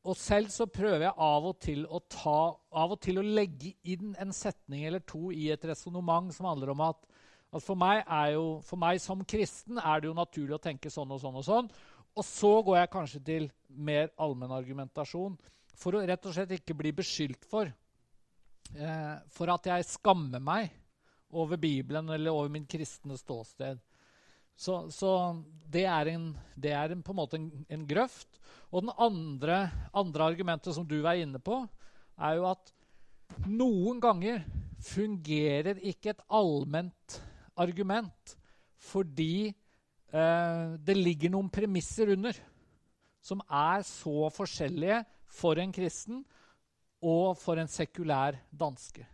og 0.04 0.18
selv 0.20 0.52
så 0.52 0.66
prøver 0.68 1.06
jeg 1.06 1.16
av 1.24 1.46
og 1.48 1.56
til 1.64 1.86
å 1.88 2.02
ta 2.04 2.40
av 2.82 2.92
og 2.92 3.00
til 3.00 3.22
å 3.22 3.24
legge 3.24 3.72
inn 3.88 4.12
en 4.20 4.34
setning 4.36 4.84
eller 4.90 5.00
to 5.08 5.30
i 5.32 5.46
et 5.54 5.64
resonnement 5.70 6.28
som 6.36 6.50
handler 6.50 6.74
om 6.74 6.82
at, 6.84 7.00
at 7.48 7.64
for, 7.64 7.80
meg 7.80 8.04
jo, 8.34 8.58
for 8.66 8.76
meg 8.82 9.00
som 9.00 9.24
kristen 9.24 9.80
er 9.80 10.04
det 10.04 10.10
jo 10.10 10.18
naturlig 10.20 10.58
å 10.58 10.60
tenke 10.68 10.92
sånn 10.92 11.16
og 11.16 11.24
sånn 11.24 11.40
og 11.40 11.48
sånn. 11.48 11.72
Og 12.12 12.28
så 12.28 12.52
går 12.66 12.82
jeg 12.82 12.92
kanskje 12.92 13.22
til 13.24 13.48
mer 13.72 14.12
allmenn 14.20 14.52
argumentasjon 14.52 15.40
for 15.78 15.96
å 15.96 16.02
rett 16.06 16.26
og 16.26 16.34
slett 16.34 16.56
ikke 16.56 16.76
bli 16.78 16.92
beskyldt 16.96 17.46
for 17.48 17.70
eh, 17.70 19.16
for 19.32 19.52
at 19.54 19.70
jeg 19.70 19.88
skammer 19.88 20.42
meg 20.42 20.70
over 21.30 21.60
Bibelen 21.60 22.10
eller 22.10 22.34
over 22.34 22.50
min 22.50 22.66
kristne 22.66 23.16
ståsted. 23.18 23.78
Så, 24.60 24.90
så 24.92 25.10
det 25.70 25.86
er, 25.88 26.10
en, 26.12 26.32
det 26.58 26.74
er 26.76 26.92
en, 26.92 27.02
på 27.02 27.14
en 27.14 27.20
måte 27.20 27.38
en, 27.38 27.46
en 27.70 27.86
grøft. 27.88 28.40
Og 28.68 28.84
den 28.84 28.92
andre, 28.98 29.62
andre 29.96 30.26
argumentet 30.26 30.74
som 30.76 30.84
du 30.86 30.98
var 31.04 31.16
inne 31.16 31.40
på, 31.40 31.62
er 32.20 32.36
jo 32.36 32.48
at 32.50 32.72
noen 33.46 34.02
ganger 34.02 34.42
fungerer 34.84 35.80
ikke 35.86 36.12
et 36.12 36.22
allment 36.32 37.20
argument 37.60 38.36
fordi 38.80 39.50
eh, 39.50 40.68
det 40.80 40.96
ligger 40.96 41.32
noen 41.34 41.50
premisser 41.52 42.14
under 42.14 42.36
som 43.20 43.42
er 43.44 43.84
så 43.84 44.30
forskjellige 44.32 45.02
for 45.30 45.60
en 45.62 45.72
kristen 45.72 46.24
og 47.00 47.38
for 47.40 47.60
en 47.60 47.70
sekulær 47.70 48.38
danske. 48.50 49.06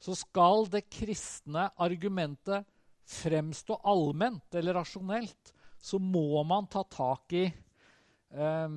Så 0.00 0.16
skal 0.16 0.66
det 0.72 0.88
kristne 0.92 1.68
argumentet 1.80 2.66
fremstå 3.10 3.80
allment 3.90 4.54
eller 4.56 4.78
rasjonelt, 4.80 5.52
så 5.80 5.98
må 5.98 6.42
man 6.46 6.68
ta 6.70 6.82
tak 6.84 7.32
i 7.36 7.44
eh, 7.48 8.72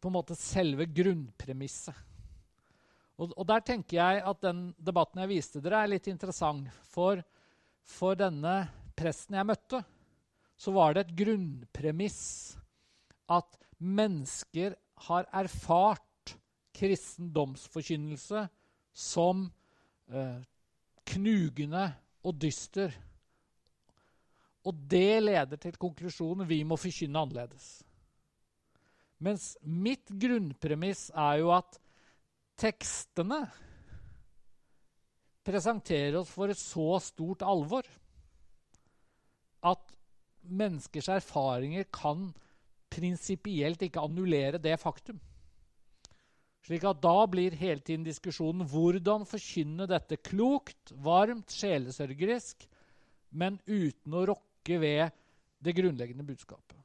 på 0.00 0.10
en 0.10 0.14
måte 0.14 0.36
selve 0.38 0.86
grunnpremisset. 0.90 2.06
Og, 3.20 3.32
og, 3.36 3.44
der 3.48 3.62
tenker 3.66 3.98
jeg 3.98 4.22
at 4.24 4.40
den 4.42 4.62
debatten 4.80 5.20
jeg 5.20 5.30
viste 5.34 5.60
dere, 5.60 5.82
er 5.84 5.92
litt 5.92 6.08
interessant. 6.08 6.70
For, 6.88 7.20
for 7.84 8.16
denne 8.16 8.62
presten 8.96 9.36
jeg 9.36 9.48
møtte, 9.50 9.82
så 10.60 10.72
var 10.72 10.96
det 10.96 11.04
et 11.04 11.16
grunnpremiss 11.20 12.22
at 13.30 13.58
mennesker 13.80 14.74
har 15.06 15.28
erfart 15.36 16.04
kristendomsforkynnelse 16.80 18.46
som 18.96 19.44
eh, 20.08 20.40
knugende 21.12 21.84
og 22.24 22.40
dyster. 22.40 22.94
Og 24.64 24.76
det 24.90 25.22
leder 25.22 25.60
til 25.60 25.78
konklusjonen 25.80 26.48
vi 26.48 26.62
må 26.64 26.78
forkynne 26.80 27.22
annerledes. 27.24 27.70
Mens 29.20 29.52
mitt 29.60 30.08
grunnpremiss 30.08 31.10
er 31.12 31.40
jo 31.42 31.52
at 31.52 31.76
tekstene 32.60 33.42
presenterer 35.44 36.20
oss 36.20 36.32
for 36.32 36.52
et 36.52 36.60
så 36.60 37.00
stort 37.04 37.44
alvor 37.44 37.88
at 39.68 39.96
menneskers 40.48 41.10
erfaringer 41.12 41.84
kan 41.92 42.30
prinsipielt 42.90 43.82
ikke 43.84 44.02
annullere 44.02 44.60
det 44.60 44.76
faktum. 44.80 45.20
Slik 46.66 46.84
at 46.84 47.00
da 47.00 47.14
blir 47.30 47.56
hele 47.56 47.80
tiden 47.80 48.04
diskusjonen 48.04 48.66
hvordan 48.68 49.24
forkynne 49.28 49.86
dette 49.88 50.18
klokt, 50.20 50.92
varmt, 50.92 51.52
sjelesørgerisk, 51.56 52.66
men 53.30 53.56
uten 53.66 54.16
å 54.16 54.26
rokke 54.32 54.76
ved 54.82 55.16
det 55.60 55.74
grunnleggende 55.76 56.26
budskapet. 56.26 56.76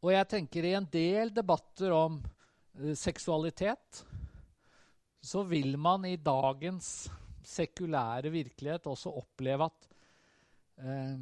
Og 0.00 0.14
jeg 0.14 0.28
tenker 0.30 0.64
i 0.64 0.76
en 0.78 0.86
del 0.88 1.32
debatter 1.34 1.92
om 1.92 2.20
eh, 2.22 2.94
seksualitet 2.96 4.04
så 5.20 5.42
vil 5.44 5.74
man 5.76 6.06
i 6.08 6.16
dagens 6.16 7.10
sekulære 7.44 8.32
virkelighet 8.32 8.86
også 8.88 9.12
oppleve 9.20 9.66
at 9.68 9.88
eh, 10.80 11.20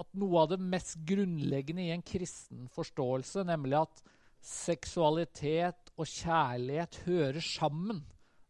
at 0.00 0.16
noe 0.16 0.42
av 0.42 0.52
det 0.52 0.60
mest 0.62 1.00
grunnleggende 1.04 1.84
i 1.84 1.92
en 1.92 2.04
kristen 2.04 2.68
forståelse, 2.72 3.42
nemlig 3.48 3.80
at 3.82 4.02
seksualitet 4.40 5.90
og 6.00 6.08
kjærlighet 6.08 7.02
hører 7.06 7.40
sammen. 7.44 8.00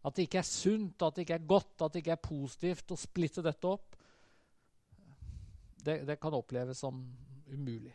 At 0.07 0.17
det 0.17 0.29
ikke 0.29 0.41
er 0.41 0.49
sunt, 0.49 1.03
at 1.03 1.17
det 1.17 1.27
ikke 1.27 1.39
er 1.41 1.49
godt, 1.49 1.75
at 1.83 1.93
det 1.93 2.03
ikke 2.05 2.15
er 2.17 2.25
positivt 2.25 2.95
å 2.95 3.01
splitte 3.01 3.45
dette 3.45 3.69
opp. 3.69 3.97
Det, 5.81 6.03
det 6.09 6.17
kan 6.21 6.37
oppleves 6.37 6.81
som 6.81 7.03
umulig. 7.51 7.93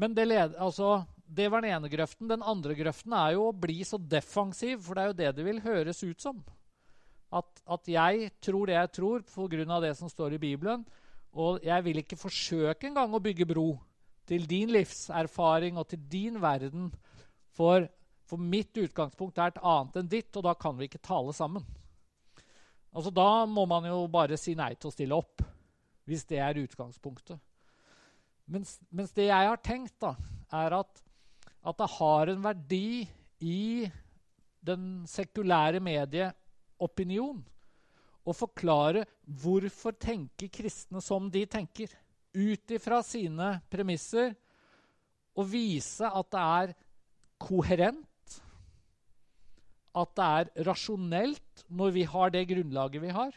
Men 0.00 0.14
det, 0.16 0.26
led, 0.26 0.56
altså, 0.58 1.04
det, 1.26 1.48
var 1.52 1.62
den 1.62 1.76
ene 1.76 1.90
grøften. 1.92 2.28
Den 2.30 2.42
andre 2.42 2.76
grøften 2.78 3.14
er 3.16 3.36
jo 3.36 3.48
å 3.48 3.56
bli 3.56 3.82
så 3.86 3.98
defensiv, 3.98 4.80
for 4.84 4.96
det 4.96 5.02
er 5.02 5.10
jo 5.10 5.18
det 5.20 5.32
det 5.38 5.46
vil 5.46 5.62
høres 5.64 6.02
ut 6.02 6.24
som. 6.24 6.40
At, 7.34 7.50
at 7.66 7.90
jeg 7.90 8.30
tror 8.42 8.70
det 8.70 8.78
jeg 8.78 8.92
tror 8.94 9.24
pga. 9.26 9.80
det 9.82 9.96
som 9.98 10.10
står 10.10 10.36
i 10.36 10.42
Bibelen. 10.42 10.84
Og 11.34 11.58
jeg 11.64 11.84
vil 11.84 11.98
ikke 11.98 12.18
forsøke 12.18 12.88
engang 12.88 13.14
å 13.14 13.22
bygge 13.22 13.46
bro 13.46 13.74
til 14.28 14.46
din 14.48 14.72
livserfaring 14.72 15.78
og 15.80 15.88
til 15.90 16.02
din 16.10 16.40
verden. 16.42 16.90
For, 17.54 17.86
for, 18.26 18.40
mitt 18.40 18.76
utgangspunkt 18.80 19.38
er 19.38 19.52
et 19.52 19.62
annet 19.62 19.98
enn 20.00 20.10
ditt, 20.10 20.30
og 20.36 20.46
da 20.46 20.54
kan 20.58 20.76
vi 20.78 20.88
ikke 20.88 21.02
tale 21.04 21.34
sammen. 21.36 21.64
Altså, 22.94 23.10
da 23.14 23.44
må 23.50 23.66
man 23.70 23.86
jo 23.88 24.04
bare 24.10 24.38
si 24.40 24.54
nei 24.58 24.72
til 24.74 24.90
å 24.90 24.94
stille 24.94 25.18
opp, 25.18 25.42
hvis 26.08 26.26
det 26.30 26.40
er 26.42 26.62
utgangspunktet. 26.62 27.40
Mens, 28.50 28.76
mens 28.92 29.12
det 29.16 29.30
jeg 29.30 29.50
har 29.50 29.60
tenkt, 29.64 29.96
da, 30.02 30.14
er 30.54 30.76
at, 30.80 31.02
at 31.64 31.80
det 31.80 31.90
har 31.96 32.30
en 32.30 32.44
verdi 32.44 33.08
i 33.44 33.88
den 34.64 35.04
sekulære 35.08 35.80
medieopinion 35.84 37.42
å 38.24 38.32
forklare 38.32 39.04
hvorfor 39.42 39.96
tenker 40.00 40.52
kristne 40.52 41.02
som 41.04 41.28
de 41.32 41.44
tenker 41.50 41.92
ut 42.34 42.74
ifra 42.74 43.00
sine 43.06 43.54
premisser 43.70 44.34
og 45.34 45.48
vise 45.50 46.06
at 46.06 46.30
det 46.34 46.42
er 46.42 46.74
koherent, 47.42 48.36
at 49.94 50.14
det 50.18 50.26
er 50.26 50.66
rasjonelt 50.66 51.64
når 51.70 51.94
vi 51.94 52.04
har 52.10 52.32
det 52.34 52.46
grunnlaget 52.50 53.02
vi 53.02 53.12
har. 53.14 53.34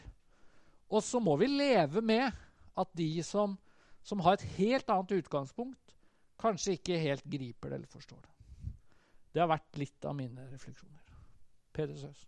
Og 0.90 1.04
så 1.04 1.20
må 1.22 1.36
vi 1.38 1.50
leve 1.50 2.02
med 2.02 2.32
at 2.78 2.90
de 2.98 3.10
som, 3.26 3.54
som 4.02 4.22
har 4.24 4.38
et 4.38 4.48
helt 4.56 4.90
annet 4.90 5.18
utgangspunkt, 5.20 5.94
kanskje 6.38 6.78
ikke 6.78 6.98
helt 7.02 7.26
griper 7.26 7.70
det 7.70 7.80
eller 7.80 7.92
forstår 7.92 8.22
det. 8.22 8.34
Det 9.34 9.42
har 9.42 9.50
vært 9.50 9.78
litt 9.78 10.08
av 10.08 10.16
mine 10.18 10.48
refleksjoner. 10.50 11.14
Peder 11.74 11.98
Søs. 11.98 12.24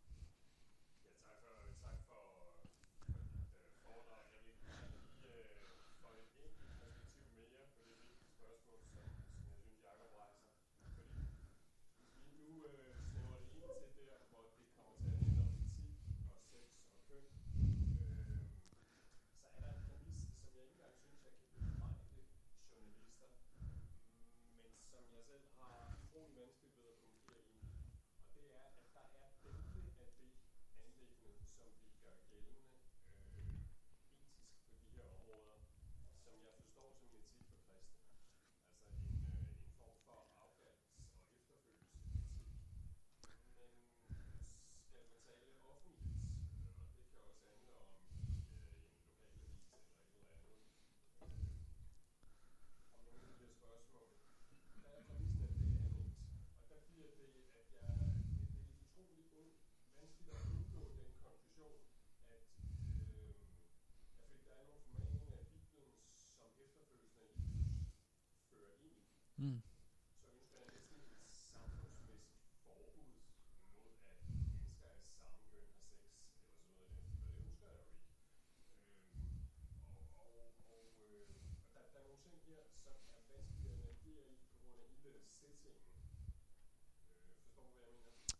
sind, 25.22 25.44
ah, 25.60 25.96
Drogenmensch. 26.12 26.59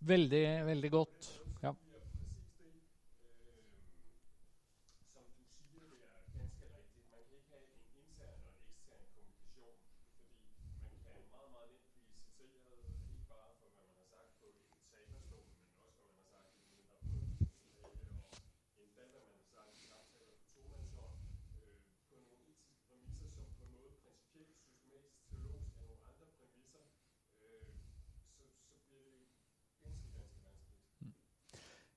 Veldig, 0.01 0.45
veldig 0.67 0.91
godt. 0.91 1.40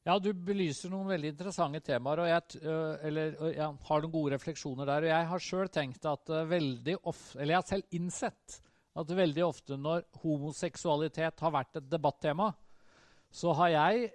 Ja, 0.04 0.18
du 0.20 0.34
belyser 0.36 0.92
noen 0.92 1.08
veldig 1.08 1.30
interessante 1.32 1.80
temaer, 1.86 2.20
og 2.20 2.28
jeg, 2.28 2.62
eller, 3.08 3.38
jeg 3.54 3.68
har 3.88 4.02
noen 4.04 4.12
gode 4.12 4.34
refleksjoner 4.34 4.90
der. 4.90 5.06
Og 5.06 5.14
jeg 5.14 5.30
har 5.30 5.44
sjøl 5.46 5.70
tenkt 5.72 6.08
at 6.10 6.32
veldig 6.50 6.98
ofte 7.08 7.40
Eller 7.40 7.56
jeg 7.56 7.62
har 7.62 7.70
selv 7.70 7.96
innsett 7.96 8.58
at 9.00 9.14
veldig 9.18 9.46
ofte 9.46 9.78
når 9.80 10.04
homoseksualitet 10.22 11.40
har 11.42 11.54
vært 11.56 11.80
et 11.80 11.88
debattema, 11.90 12.52
så 13.34 13.56
har 13.58 13.72
jeg 13.74 14.12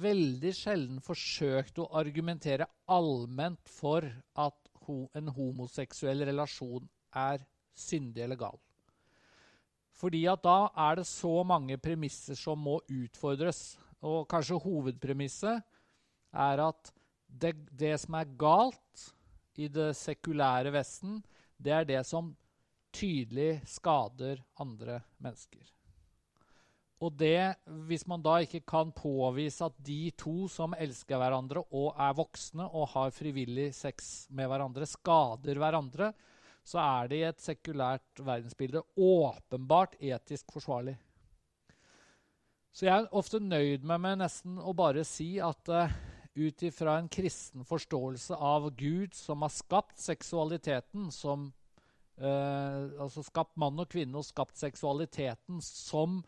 veldig 0.00 0.52
sjelden 0.56 1.02
forsøkt 1.04 1.82
å 1.82 1.90
argumentere 1.98 2.70
allment 2.90 3.68
for 3.68 4.06
at 4.40 4.60
en 5.18 5.28
homoseksuell 5.32 6.24
relasjon 6.28 6.86
er 7.16 7.44
syndig 7.76 8.24
eller 8.24 8.40
gal. 8.40 8.58
Fordi 9.94 10.24
at 10.28 10.42
da 10.44 10.58
er 10.86 10.98
det 11.00 11.06
så 11.08 11.42
mange 11.46 11.78
premisser 11.80 12.36
som 12.38 12.58
må 12.60 12.80
utfordres. 12.90 13.74
Og 14.04 14.26
kanskje 14.28 14.60
hovedpremisset 14.60 15.64
er 16.34 16.64
at 16.66 16.92
det, 17.26 17.54
det 17.72 17.94
som 18.02 18.18
er 18.18 18.32
galt 18.38 19.06
i 19.58 19.68
det 19.72 19.92
sekulære 19.96 20.72
Vesten, 20.74 21.22
det 21.56 21.72
er 21.72 21.86
det 21.88 22.02
som 22.06 22.34
tydelig 22.94 23.62
skader 23.66 24.42
andre 24.60 25.00
mennesker. 25.22 25.64
Og 27.04 27.12
det, 27.18 27.56
hvis 27.88 28.06
man 28.08 28.22
da 28.24 28.38
ikke 28.40 28.62
kan 28.64 28.92
påvise 28.94 29.66
at 29.66 29.74
de 29.84 30.12
to 30.16 30.46
som 30.48 30.76
elsker 30.78 31.18
hverandre 31.20 31.64
og 31.74 31.98
er 32.00 32.14
voksne 32.16 32.68
og 32.70 32.92
har 32.94 33.12
frivillig 33.12 33.72
sex 33.76 34.28
med 34.30 34.48
hverandre, 34.48 34.86
skader 34.88 35.58
hverandre, 35.60 36.12
så 36.64 36.80
er 36.80 37.10
det 37.10 37.18
i 37.18 37.26
et 37.28 37.42
sekulært 37.44 38.22
verdensbilde 38.24 38.80
åpenbart 38.96 39.98
etisk 40.00 40.54
forsvarlig. 40.54 40.94
Så 42.74 42.88
jeg 42.88 42.94
er 43.04 43.12
ofte 43.14 43.38
nøyd 43.38 43.84
med 43.86 44.02
meg 44.02 44.16
nesten 44.18 44.56
å 44.58 44.72
bare 44.74 45.04
si 45.06 45.36
at 45.38 45.68
uh, 45.70 45.92
ut 46.34 46.62
ifra 46.66 46.96
en 46.98 47.10
kristen 47.12 47.62
forståelse 47.68 48.34
av 48.34 48.66
Gud 48.74 49.14
som 49.14 49.44
har 49.46 49.52
skapt 49.54 50.00
seksualiteten 50.02 51.06
som 51.14 51.52
uh, 52.18 52.90
Altså 52.98 53.22
skapt 53.22 53.54
mann 53.62 53.78
og 53.78 53.86
kvinne 53.94 54.18
og 54.18 54.26
skapt 54.26 54.58
seksualiteten 54.58 55.62
som 55.62 56.18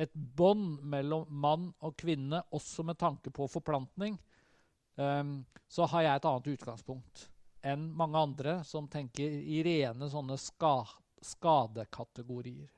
et 0.00 0.10
bånd 0.12 0.80
mellom 0.88 1.28
mann 1.28 1.68
og 1.84 1.94
kvinne, 2.00 2.40
også 2.50 2.82
med 2.88 2.98
tanke 2.98 3.30
på 3.30 3.46
forplantning, 3.52 4.16
um, 4.96 5.34
så 5.68 5.86
har 5.92 6.06
jeg 6.06 6.18
et 6.18 6.28
annet 6.30 6.48
utgangspunkt 6.56 7.26
enn 7.62 7.84
mange 7.94 8.18
andre 8.18 8.56
som 8.66 8.88
tenker 8.90 9.30
i 9.30 9.60
rene 9.62 10.08
sånne 10.10 10.34
ska 10.40 10.80
skadekategorier. 11.22 12.72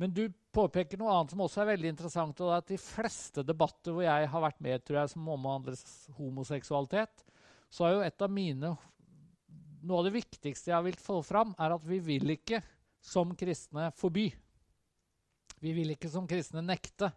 Men 0.00 0.14
du 0.16 0.30
påpeker 0.52 1.00
noe 1.00 1.12
annet 1.14 1.32
som 1.32 1.42
også 1.44 1.62
er 1.62 1.70
veldig 1.72 1.90
interessant. 1.92 2.40
og 2.40 2.48
det 2.48 2.54
er 2.54 2.62
at 2.64 2.72
De 2.72 2.78
fleste 2.80 3.44
debatter 3.46 3.94
hvor 3.94 4.04
jeg 4.04 4.30
har 4.34 4.44
vært 4.44 4.60
med, 4.60 4.84
tror 4.84 5.00
jeg, 5.00 5.12
som 5.14 5.28
omhandler 5.34 5.78
homoseksualitet, 6.18 7.24
så 7.72 7.86
er 7.88 7.94
jo 7.96 8.06
et 8.06 8.24
av 8.24 8.32
mine 8.32 8.76
Noe 9.82 9.98
av 9.98 10.06
det 10.06 10.12
viktigste 10.14 10.70
jeg 10.70 10.84
vil 10.86 10.98
få 11.02 11.16
fram, 11.26 11.56
er 11.58 11.72
at 11.74 11.82
vi 11.82 11.96
vil 11.98 12.36
ikke 12.36 12.60
som 13.02 13.32
kristne 13.34 13.88
forby. 13.98 14.28
Vi 15.58 15.72
vil 15.74 15.90
ikke 15.96 16.10
som 16.12 16.28
kristne 16.30 16.62
nekte. 16.62 17.08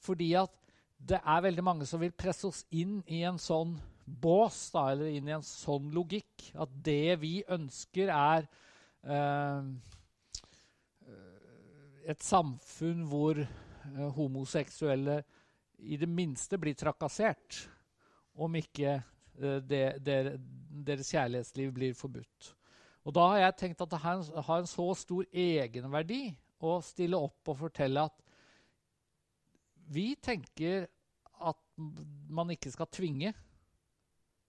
Fordi 0.00 0.30
at 0.40 0.54
det 0.96 1.20
er 1.20 1.44
veldig 1.44 1.64
mange 1.64 1.88
som 1.88 2.00
vil 2.00 2.16
presse 2.16 2.48
oss 2.48 2.62
inn 2.72 3.02
i 3.04 3.20
en 3.28 3.36
sånn 3.36 3.74
bås, 4.08 4.70
da, 4.72 4.86
eller 4.94 5.12
inn 5.12 5.28
i 5.28 5.36
en 5.36 5.44
sånn 5.44 5.92
logikk. 5.92 6.48
At 6.56 6.72
det 6.84 7.18
vi 7.20 7.34
ønsker, 7.44 8.08
er 8.08 8.48
eh, 9.04 9.68
et 12.08 12.22
samfunn 12.24 13.04
hvor 13.08 13.38
eh, 13.42 14.08
homoseksuelle 14.16 15.20
i 15.80 15.96
det 16.00 16.08
minste 16.08 16.58
blir 16.60 16.76
trakassert, 16.78 17.64
om 18.40 18.56
ikke 18.58 18.96
eh, 18.96 19.58
det, 19.64 19.84
der, 20.04 20.34
deres 20.86 21.10
kjærlighetsliv 21.12 21.72
blir 21.76 21.96
forbudt. 21.98 22.54
Og 23.08 23.16
da 23.16 23.26
har 23.32 23.44
jeg 23.44 23.58
tenkt 23.62 23.84
at 23.84 23.92
det 23.92 24.02
har 24.04 24.58
en, 24.58 24.68
så 24.68 24.86
stor 24.98 25.28
egenverdi 25.32 26.24
å 26.60 26.76
stille 26.84 27.16
opp 27.16 27.48
og 27.48 27.62
fortelle 27.62 28.04
at 28.10 28.26
vi 29.90 30.12
tenker 30.20 30.84
at 31.40 31.60
man 32.30 32.52
ikke 32.52 32.70
skal 32.70 32.90
tvinge 32.92 33.32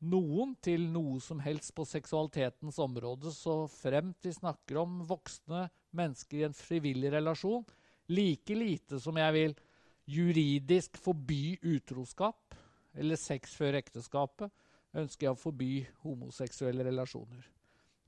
noen 0.02 0.56
til 0.64 0.88
noe 0.90 1.20
som 1.22 1.42
helst 1.44 1.74
på 1.78 1.86
seksualitetens 1.86 2.80
område, 2.82 3.32
så 3.34 3.66
fremt 3.70 4.26
vi 4.26 4.34
snakker 4.34 4.82
om 4.82 5.02
voksne 5.10 5.68
mennesker 5.98 6.42
i 6.42 6.48
en 6.48 6.58
frivillig 6.58 7.12
relasjon. 7.14 7.66
Like 8.12 8.56
lite 8.58 9.00
som 9.00 9.20
jeg 9.20 9.36
vil 9.38 9.56
juridisk 10.12 10.98
forby 11.00 11.56
utroskap 11.62 12.58
eller 12.98 13.20
sex 13.20 13.54
før 13.56 13.78
ekteskapet, 13.80 14.52
ønsker 14.98 15.28
jeg 15.28 15.36
å 15.36 15.40
forby 15.40 15.74
homoseksuelle 16.04 16.84
relasjoner. 16.90 17.46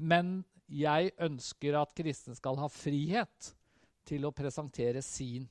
Men 0.04 0.42
jeg 0.68 1.14
ønsker 1.22 1.78
at 1.80 1.94
kristne 1.96 2.36
skal 2.36 2.58
ha 2.60 2.68
frihet 2.72 3.54
til 4.08 4.26
å 4.28 4.34
presentere 4.36 5.04
sin 5.06 5.46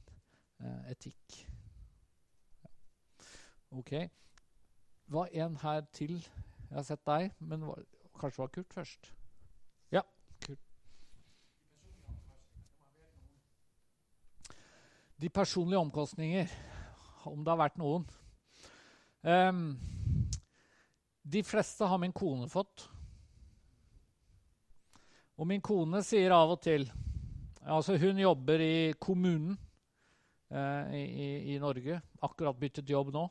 eh, 0.61 0.91
etikk. 0.93 1.39
Ok. 3.73 3.95
Var 5.07 5.29
en 5.33 5.57
her 5.57 5.81
til? 5.93 6.19
Jeg 6.69 6.77
har 6.77 6.87
sett 6.87 7.05
deg, 7.07 7.33
men 7.39 7.67
var, 7.67 7.83
kanskje 8.21 8.43
var 8.43 8.53
Kurt 8.55 8.73
først? 8.73 9.11
Ja, 9.93 10.03
Kurt. 10.45 10.61
De 15.21 15.29
personlige 15.29 15.79
omkostninger, 15.79 16.49
om 17.25 17.45
det 17.45 17.53
har 17.53 17.61
vært 17.61 17.79
noen. 17.79 18.07
Um, 19.23 19.77
de 21.23 21.43
fleste 21.47 21.87
har 21.87 22.01
min 22.03 22.13
kone 22.13 22.49
fått. 22.51 22.89
Og 25.39 25.47
min 25.49 25.63
kone 25.63 26.03
sier 26.07 26.35
av 26.35 26.57
og 26.57 26.61
til 26.63 26.89
Altså, 27.63 27.95
hun 27.95 28.19
jobber 28.19 28.59
i 28.59 28.93
kommunen 28.99 29.53
eh, 30.51 30.95
i, 30.99 31.27
i 31.55 31.59
Norge. 31.63 32.01
Akkurat 32.27 32.59
byttet 32.59 32.91
jobb 32.91 33.13
nå. 33.15 33.23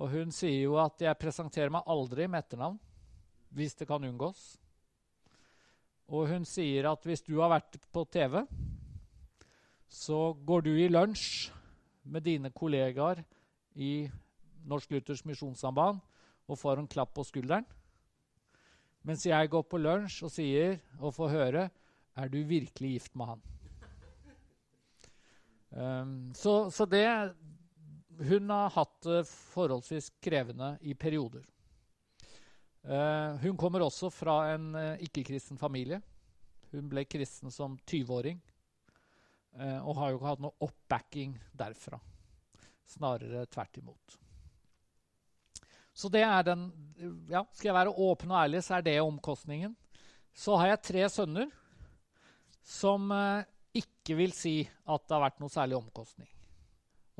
Og 0.00 0.08
hun 0.10 0.32
sier 0.32 0.64
jo 0.64 0.78
at 0.80 1.00
'jeg 1.00 1.18
presenterer 1.18 1.70
meg 1.70 1.82
aldri 1.86 2.26
med 2.26 2.44
etternavn', 2.44 2.80
hvis 3.50 3.74
det 3.74 3.86
kan 3.88 4.04
unngås. 4.04 4.58
Og 6.08 6.28
hun 6.28 6.44
sier 6.44 6.90
at 6.90 7.04
hvis 7.04 7.22
du 7.22 7.40
har 7.40 7.48
vært 7.48 7.76
på 7.92 8.04
TV, 8.10 8.46
så 9.88 10.32
går 10.32 10.60
du 10.60 10.70
i 10.76 10.88
lunsj 10.88 11.50
med 12.04 12.24
dine 12.24 12.50
kollegaer 12.50 13.22
i 13.74 14.10
Norsk 14.64 14.90
Luthers 14.90 15.24
Misjonssamband 15.24 16.00
og 16.48 16.58
får 16.58 16.78
en 16.80 16.88
klapp 16.88 17.14
på 17.14 17.24
skulderen. 17.24 17.66
Mens 19.02 19.26
jeg 19.26 19.50
går 19.50 19.62
på 19.62 19.80
lunsj 19.82 20.22
og 20.24 20.30
sier 20.30 20.78
og 20.98 21.14
får 21.14 21.28
høre 21.28 21.70
er 22.16 22.28
du 22.28 22.42
virkelig 22.44 22.96
gift 22.96 23.16
med 23.16 23.26
han? 23.26 23.42
Um, 25.72 26.32
så, 26.36 26.70
så 26.70 26.84
det 26.84 27.06
Hun 28.22 28.50
har 28.50 28.70
hatt 28.76 28.96
det 29.06 29.24
forholdsvis 29.26 30.12
krevende 30.22 30.76
i 30.86 30.94
perioder. 30.94 31.44
Uh, 32.82 33.38
hun 33.42 33.58
kommer 33.58 33.84
også 33.84 34.10
fra 34.10 34.36
en 34.52 34.72
uh, 34.74 35.02
ikke-kristen 35.02 35.58
familie. 35.58 36.00
Hun 36.72 36.88
ble 36.90 37.04
kristen 37.06 37.50
som 37.54 37.76
20-åring. 37.82 38.40
Uh, 39.58 39.80
og 39.84 39.98
har 39.98 40.10
jo 40.10 40.18
ikke 40.18 40.30
hatt 40.30 40.44
noe 40.44 40.66
oppbacking 40.66 41.36
derfra. 41.58 41.98
Snarere 42.94 43.46
tvert 43.50 43.82
imot. 43.82 44.18
Så 45.92 46.08
det 46.08 46.22
er 46.24 46.44
den 46.46 46.68
ja, 47.28 47.44
Skal 47.52 47.68
jeg 47.68 47.76
være 47.76 47.96
åpen 48.00 48.32
og 48.32 48.40
ærlig, 48.40 48.62
så 48.64 48.78
er 48.78 48.86
det 48.86 49.00
omkostningen. 49.02 49.74
Så 50.32 50.56
har 50.56 50.72
jeg 50.72 50.84
tre 50.88 51.08
sønner 51.12 51.50
som 52.64 53.10
eh, 53.12 53.44
ikke 53.76 54.16
vil 54.16 54.32
si 54.32 54.60
at 54.64 55.04
det 55.04 55.16
har 55.16 55.24
vært 55.26 55.42
noe 55.42 55.52
særlig 55.52 55.76
omkostning. 55.76 56.31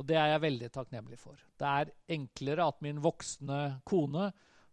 Og 0.01 0.07
det 0.09 0.17
er 0.17 0.33
jeg 0.33 0.45
veldig 0.47 0.71
takknemlig 0.73 1.19
for. 1.21 1.41
Det 1.61 1.69
er 1.69 1.93
enklere 2.17 2.67
at 2.71 2.81
min 2.85 3.01
voksne 3.05 3.61
kone 3.89 4.31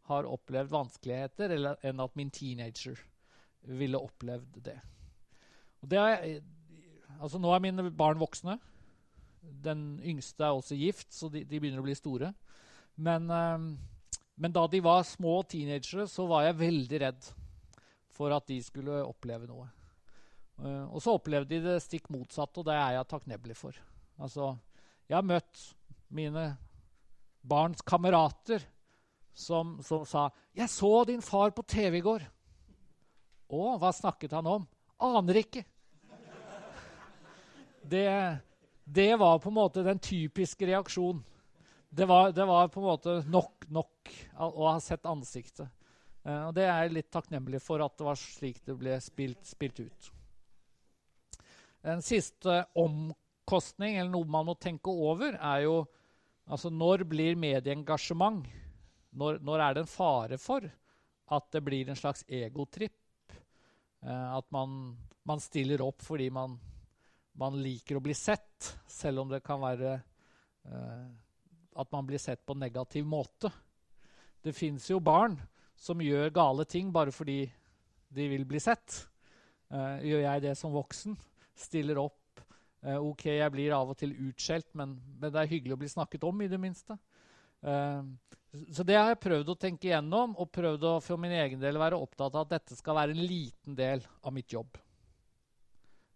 har 0.09 0.29
opplevd 0.29 0.71
vanskeligheter, 0.73 1.53
enn 1.85 2.01
at 2.01 2.15
min 2.17 2.31
teenager 2.33 2.97
ville 3.67 3.99
opplevd 3.99 4.61
det. 4.65 4.77
Det 5.85 5.99
er, 5.99 6.39
altså 7.19 7.39
nå 7.39 7.51
er 7.53 7.63
mine 7.63 7.91
barn 7.95 8.19
voksne. 8.21 8.57
Den 9.39 9.99
yngste 10.03 10.47
er 10.47 10.55
også 10.55 10.77
gift, 10.79 11.11
så 11.13 11.29
de, 11.31 11.43
de 11.43 11.59
begynner 11.59 11.83
å 11.83 11.85
bli 11.85 11.97
store. 11.97 12.31
Men, 12.99 13.29
eh, 13.31 13.67
men 14.39 14.55
da 14.55 14.65
de 14.71 14.81
var 14.83 15.05
små 15.07 15.41
teenagere, 15.47 16.07
så 16.07 16.25
var 16.31 16.47
jeg 16.47 16.61
veldig 16.63 17.03
redd 17.05 17.29
for 18.19 18.33
at 18.35 18.47
de 18.49 18.57
skulle 18.63 19.03
oppleve 19.05 19.47
noe. 19.47 19.67
Eh, 20.63 20.85
og 20.89 21.03
så 21.03 21.15
opplevde 21.15 21.53
de 21.53 21.61
det 21.63 21.77
stikk 21.83 22.09
motsatte, 22.11 22.59
og 22.59 22.67
det 22.67 22.75
er 22.75 22.97
jeg 22.97 23.11
takknemlig 23.13 23.55
for. 23.59 23.77
Altså, 24.19 24.51
jeg 25.09 25.17
har 25.17 25.25
møtt 25.25 25.61
mine 26.13 26.43
barns 27.41 27.81
kamerater 27.81 28.63
som, 29.33 29.79
som 29.83 30.05
sa 30.05 30.29
'Jeg 30.53 30.69
så 30.69 31.05
din 31.05 31.21
far 31.21 31.49
på 31.51 31.63
TV 31.63 31.97
i 31.97 32.01
går.' 32.05 32.27
'Å, 33.49 33.77
hva 33.79 33.91
snakket 33.93 34.31
han 34.31 34.47
om?' 34.47 34.67
'Aner 34.99 35.41
ikke.' 35.41 35.65
Det, 37.89 38.37
det 38.83 39.15
var 39.17 39.39
på 39.39 39.49
en 39.49 39.55
måte 39.55 39.83
den 39.83 39.99
typiske 39.99 40.65
reaksjonen. 40.67 41.23
Det 41.89 42.05
var, 42.05 42.31
det 42.31 42.45
var 42.45 42.67
på 42.67 42.79
en 42.79 42.85
måte 42.85 43.23
nok 43.25 43.65
nok 43.69 44.11
å 44.37 44.67
ha 44.67 44.79
sett 44.79 45.05
ansiktet. 45.09 45.69
Uh, 46.25 46.49
og 46.49 46.53
det 46.53 46.67
er 46.67 46.83
jeg 46.83 46.93
litt 46.93 47.11
takknemlig 47.13 47.61
for 47.63 47.81
at 47.81 47.95
det 47.97 48.05
var 48.05 48.19
slik 48.19 48.59
det 48.67 48.75
ble 48.77 48.97
spilt, 49.01 49.41
spilt 49.47 49.79
ut. 49.79 50.09
En 51.81 52.03
siste 52.03 52.65
omkostning, 53.49 53.97
eller 53.97 54.11
noe 54.13 54.29
man 54.29 54.45
må 54.45 54.53
tenke 54.61 54.91
over, 54.93 55.33
er 55.33 55.63
jo 55.65 55.81
altså 56.49 56.69
når 56.69 57.03
blir 57.09 57.37
medieengasjement 57.37 58.45
når, 59.17 59.39
når, 59.41 59.59
er 59.59 59.73
det 59.73 59.81
en 59.81 59.89
fare 59.89 60.37
for 60.37 60.65
at 61.33 61.45
det 61.53 61.61
blir 61.65 61.89
en 61.89 61.97
slags 61.97 62.21
egotripp? 62.27 63.33
Eh, 64.05 64.37
at 64.37 64.45
man, 64.53 64.93
man, 65.25 65.41
stiller 65.41 65.81
opp 65.81 66.03
fordi 66.05 66.29
man, 66.29 66.59
man, 67.33 67.57
liker 67.57 67.97
å 67.97 68.03
bli 68.05 68.13
sett, 68.13 68.69
selv 68.85 69.23
om 69.23 69.33
det 69.33 69.41
kan 69.41 69.61
være 69.61 69.95
eh, 69.95 71.07
at 71.73 71.91
man 71.91 72.05
blir 72.05 72.21
sett 72.21 72.45
på 72.45 72.53
en 72.53 72.61
negativ 72.61 73.05
måte. 73.05 73.49
Det 74.45 74.53
fins 74.53 74.91
jo 74.91 75.01
barn 75.01 75.39
som 75.79 76.01
gjør 76.01 76.29
gale 76.35 76.67
ting 76.69 76.93
bare 76.93 77.11
fordi 77.11 77.41
de 78.13 78.29
vil 78.29 78.45
bli 78.45 78.61
sett. 78.61 79.07
Uh, 79.69 80.01
gjør 80.01 80.23
jeg 80.23 80.41
det 80.47 80.55
som 80.57 80.73
voksen? 80.73 81.17
Stiller 81.53 81.99
opp. 82.01 82.17
OK, 82.79 83.25
jeg 83.27 83.51
blir 83.51 83.73
av 83.75 83.89
og 83.91 83.97
til 83.99 84.13
utskjelt, 84.29 84.69
men, 84.77 84.95
men, 85.19 85.31
det 85.33 85.41
er 85.41 85.51
hyggelig 85.51 85.75
å 85.75 85.79
bli 85.81 85.89
snakket 85.91 86.23
om, 86.29 86.43
i 86.43 86.49
det 86.51 86.59
minste. 86.61 86.95
Uh, 87.59 88.07
så 88.71 88.85
det 88.87 88.95
har 88.95 89.11
jeg 89.11 89.23
prøvd 89.25 89.51
å 89.51 89.57
tenke 89.59 89.89
igjennom, 89.89 90.37
og 90.39 90.51
prøvd 90.55 90.85
å 90.87 90.93
for 91.03 91.19
min 91.21 91.35
egen 91.35 91.59
del 91.61 91.79
være 91.81 91.99
opptatt 91.99 92.37
av 92.37 92.47
at 92.47 92.53
dette 92.55 92.77
skal 92.79 92.95
være 93.01 93.15
en 93.17 93.19
liten 93.19 93.75
del 93.77 94.05
av 94.23 94.35
mitt 94.35 94.55
jobb. 94.55 94.79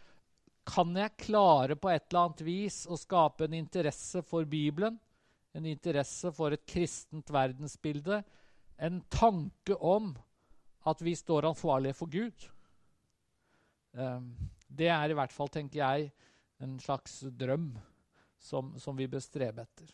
Kan 0.69 0.95
jeg 0.97 1.17
klare 1.17 1.77
på 1.77 1.91
et 1.91 2.07
eller 2.09 2.29
annet 2.29 2.45
vis 2.45 2.83
å 2.87 2.97
skape 3.01 3.49
en 3.49 3.57
interesse 3.57 4.23
for 4.23 4.45
Bibelen? 4.45 4.99
En 5.57 5.67
interesse 5.67 6.31
for 6.33 6.53
et 6.53 6.67
kristent 6.69 7.33
verdensbilde? 7.33 8.23
En 8.79 9.01
tanke 9.11 9.75
om 9.75 10.13
at 10.87 11.03
vi 11.03 11.17
står 11.17 11.49
ansvarlige 11.49 11.97
for 11.99 12.13
Gud? 12.13 12.49
Um, 13.93 14.37
det 14.69 14.93
er 14.93 15.11
i 15.11 15.17
hvert 15.17 15.33
fall, 15.33 15.49
tenker 15.49 15.81
jeg, 15.81 16.13
en 16.63 16.77
slags 16.81 17.23
drøm 17.35 17.73
som, 18.39 18.75
som 18.79 18.97
vi 18.97 19.09
bør 19.11 19.25
strebe 19.25 19.65
etter. 19.65 19.91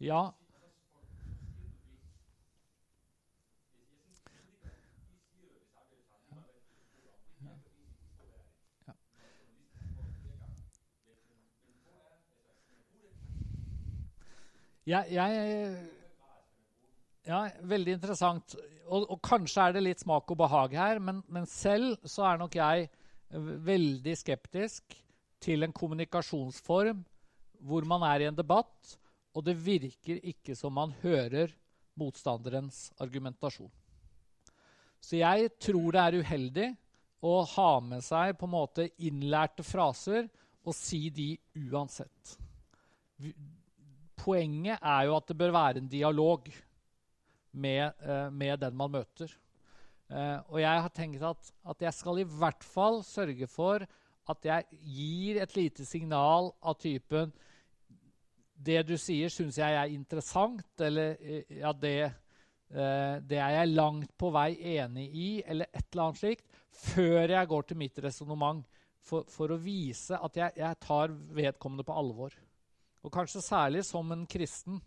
Ja. 0.00 0.28
Jeg, 14.86 15.08
jeg, 15.10 15.78
ja, 17.26 17.40
veldig 17.66 17.96
interessant. 17.96 18.54
Og, 18.86 19.08
og, 19.10 19.16
kanskje 19.24 19.64
er 19.64 19.74
det 19.74 19.82
litt 19.82 20.04
smak 20.04 20.30
og 20.30 20.38
behag 20.38 20.76
her, 20.78 21.00
men, 21.02 21.24
men, 21.26 21.48
selv 21.50 21.96
så 22.06 22.28
er 22.28 22.38
nok 22.38 22.54
jeg 22.54 22.86
veldig 23.66 24.14
skeptisk 24.14 24.94
til 25.42 25.66
en 25.66 25.74
kommunikasjonsform 25.74 27.02
hvor 27.66 27.88
man 27.88 28.04
er 28.06 28.22
i 28.22 28.28
en 28.28 28.38
debatt, 28.38 28.94
og 29.36 29.44
det 29.44 29.56
virker 29.60 30.22
ikke 30.24 30.56
som 30.56 30.72
man 30.78 30.94
hører 31.02 31.52
motstanderens 32.00 32.88
argumentasjon. 33.00 33.70
Så 35.00 35.20
jeg 35.20 35.52
tror 35.60 35.92
det 35.92 36.02
er 36.02 36.18
uheldig 36.22 36.68
å 37.26 37.36
ha 37.52 37.70
med 37.84 38.04
seg 38.04 38.36
på 38.38 38.48
en 38.48 38.54
måte 38.54 38.88
innlærte 39.04 39.64
fraser 39.66 40.28
og 40.66 40.74
si 40.74 41.06
de 41.14 41.34
uansett. 41.68 42.36
Poenget 44.18 44.80
er 44.80 45.06
jo 45.06 45.16
at 45.18 45.28
det 45.28 45.38
bør 45.38 45.54
være 45.54 45.82
en 45.82 45.90
dialog 45.90 46.48
med, 47.56 47.92
uh, 48.04 48.28
med 48.32 48.60
den 48.64 48.76
man 48.76 48.92
møter. 48.98 49.30
Uh, 50.10 50.40
og 50.52 50.58
jeg 50.62 50.82
har 50.86 50.92
tenkt 50.94 51.22
at, 51.26 51.52
at, 51.66 51.82
jeg 51.82 51.94
skal 51.96 52.20
i 52.22 52.28
hvert 52.28 52.64
fall 52.64 53.00
sørge 53.06 53.48
for 53.50 53.84
at 54.26 54.48
jeg 54.48 54.80
gir 54.82 55.40
et 55.42 55.54
lite 55.56 55.86
signal 55.86 56.50
av 56.62 56.78
typen 56.82 57.32
Det 58.56 58.80
du 58.88 58.94
sier, 58.98 59.30
syns 59.32 59.58
jeg 59.60 59.76
er 59.76 59.92
interessant, 59.92 60.66
eller 60.80 61.16
eh, 61.20 61.58
ja, 61.60 61.72
det, 61.76 61.96
eh, 62.72 63.16
det 63.20 63.40
er 63.42 63.58
jeg 63.58 63.74
langt 63.74 64.14
på 64.18 64.30
vei 64.34 64.50
enig 64.76 65.06
i, 65.12 65.28
eller 65.44 65.68
et 65.70 65.84
eller 65.90 66.08
annet 66.08 66.22
slikt, 66.22 66.46
før 66.76 67.36
jeg 67.36 67.50
går 67.52 67.68
til 67.68 67.80
mitt 67.80 68.02
resonnement. 68.04 68.64
For, 69.06 69.22
for, 69.30 69.52
å 69.54 69.60
vise 69.62 70.18
at 70.18 70.34
jeg, 70.34 70.56
jeg, 70.58 70.78
tar 70.82 71.12
vedkommende 71.36 71.84
på 71.86 71.94
alvor. 71.94 72.32
Og 73.06 73.12
kanskje 73.14 73.44
særlig 73.44 73.84
som 73.86 74.08
en 74.10 74.24
kristen 74.26 74.80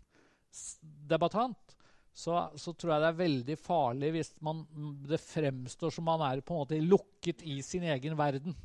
debattant 1.08 1.76
så, 2.12 2.50
så, 2.58 2.74
tror 2.74 2.92
jeg 2.92 3.00
det 3.00 3.08
er 3.08 3.20
veldig 3.20 3.56
farlig 3.56 4.10
hvis 4.16 4.32
man, 4.44 4.64
det 5.08 5.22
fremstår 5.22 5.94
som 5.94 6.04
man 6.10 6.24
er 6.26 6.42
på 6.42 6.52
en 6.52 6.64
måte 6.64 6.80
lukket 6.82 7.44
i 7.46 7.60
sin 7.64 7.86
egen 7.86 8.18
verden 8.18 8.56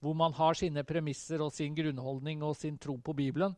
hvor 0.00 0.16
man 0.16 0.34
har 0.36 0.56
sine 0.56 0.84
premisser 0.86 1.42
og 1.42 1.54
sin 1.54 1.74
grunnholdning 1.76 2.44
og 2.46 2.56
sin 2.58 2.76
tro 2.78 2.96
på 3.02 3.14
Bibelen, 3.16 3.56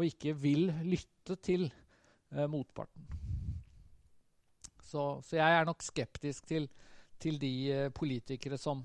og 0.00 0.08
ikke 0.08 0.32
vil 0.40 0.70
lytte 0.80 1.36
til 1.44 1.66
eh, 1.68 2.46
motparten. 2.48 3.04
Så, 4.80 5.20
så, 5.22 5.36
jeg 5.36 5.58
er 5.58 5.64
nok 5.68 5.82
skeptisk 5.84 6.46
til, 6.48 6.68
til 7.20 7.36
de 7.40 7.52
eh, 7.72 7.90
politikere 7.92 8.58
som, 8.58 8.80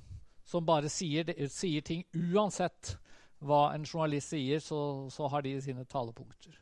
som 0.46 0.66
bare 0.66 0.92
sier, 0.92 1.32
sier, 1.50 1.82
ting 1.82 2.04
uansett 2.14 2.98
hva 3.40 3.70
en 3.74 3.88
journalist 3.88 4.34
sier, 4.36 4.60
så, 4.60 5.08
så 5.10 5.30
har 5.32 5.46
de 5.46 5.56
sine 5.64 5.86
talepunkter. 5.88 6.60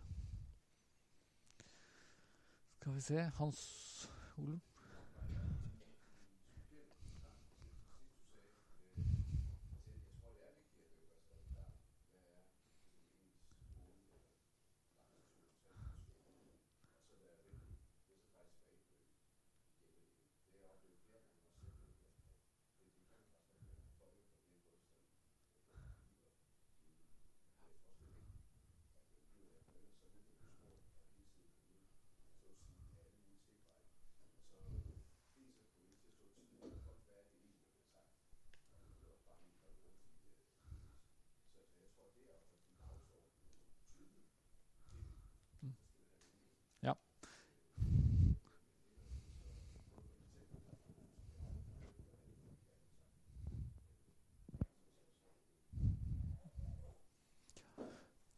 Skal 2.77 2.93
vi 2.93 3.01
se 3.01 3.25
Hans 3.39 3.65
Olum? 4.37 4.61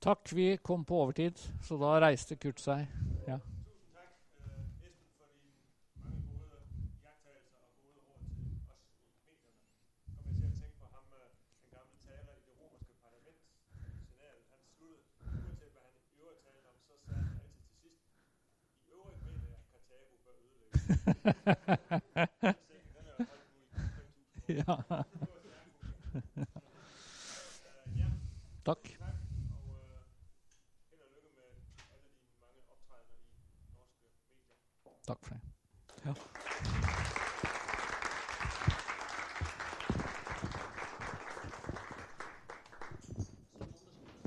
Takk, 0.05 0.33
vi 0.33 0.57
kom 0.57 0.83
på 0.85 0.99
overtid, 1.01 1.39
så 1.65 1.79
da 1.81 1.95
reiste 2.03 2.35
Kurt 2.37 2.61
seg. 2.61 3.04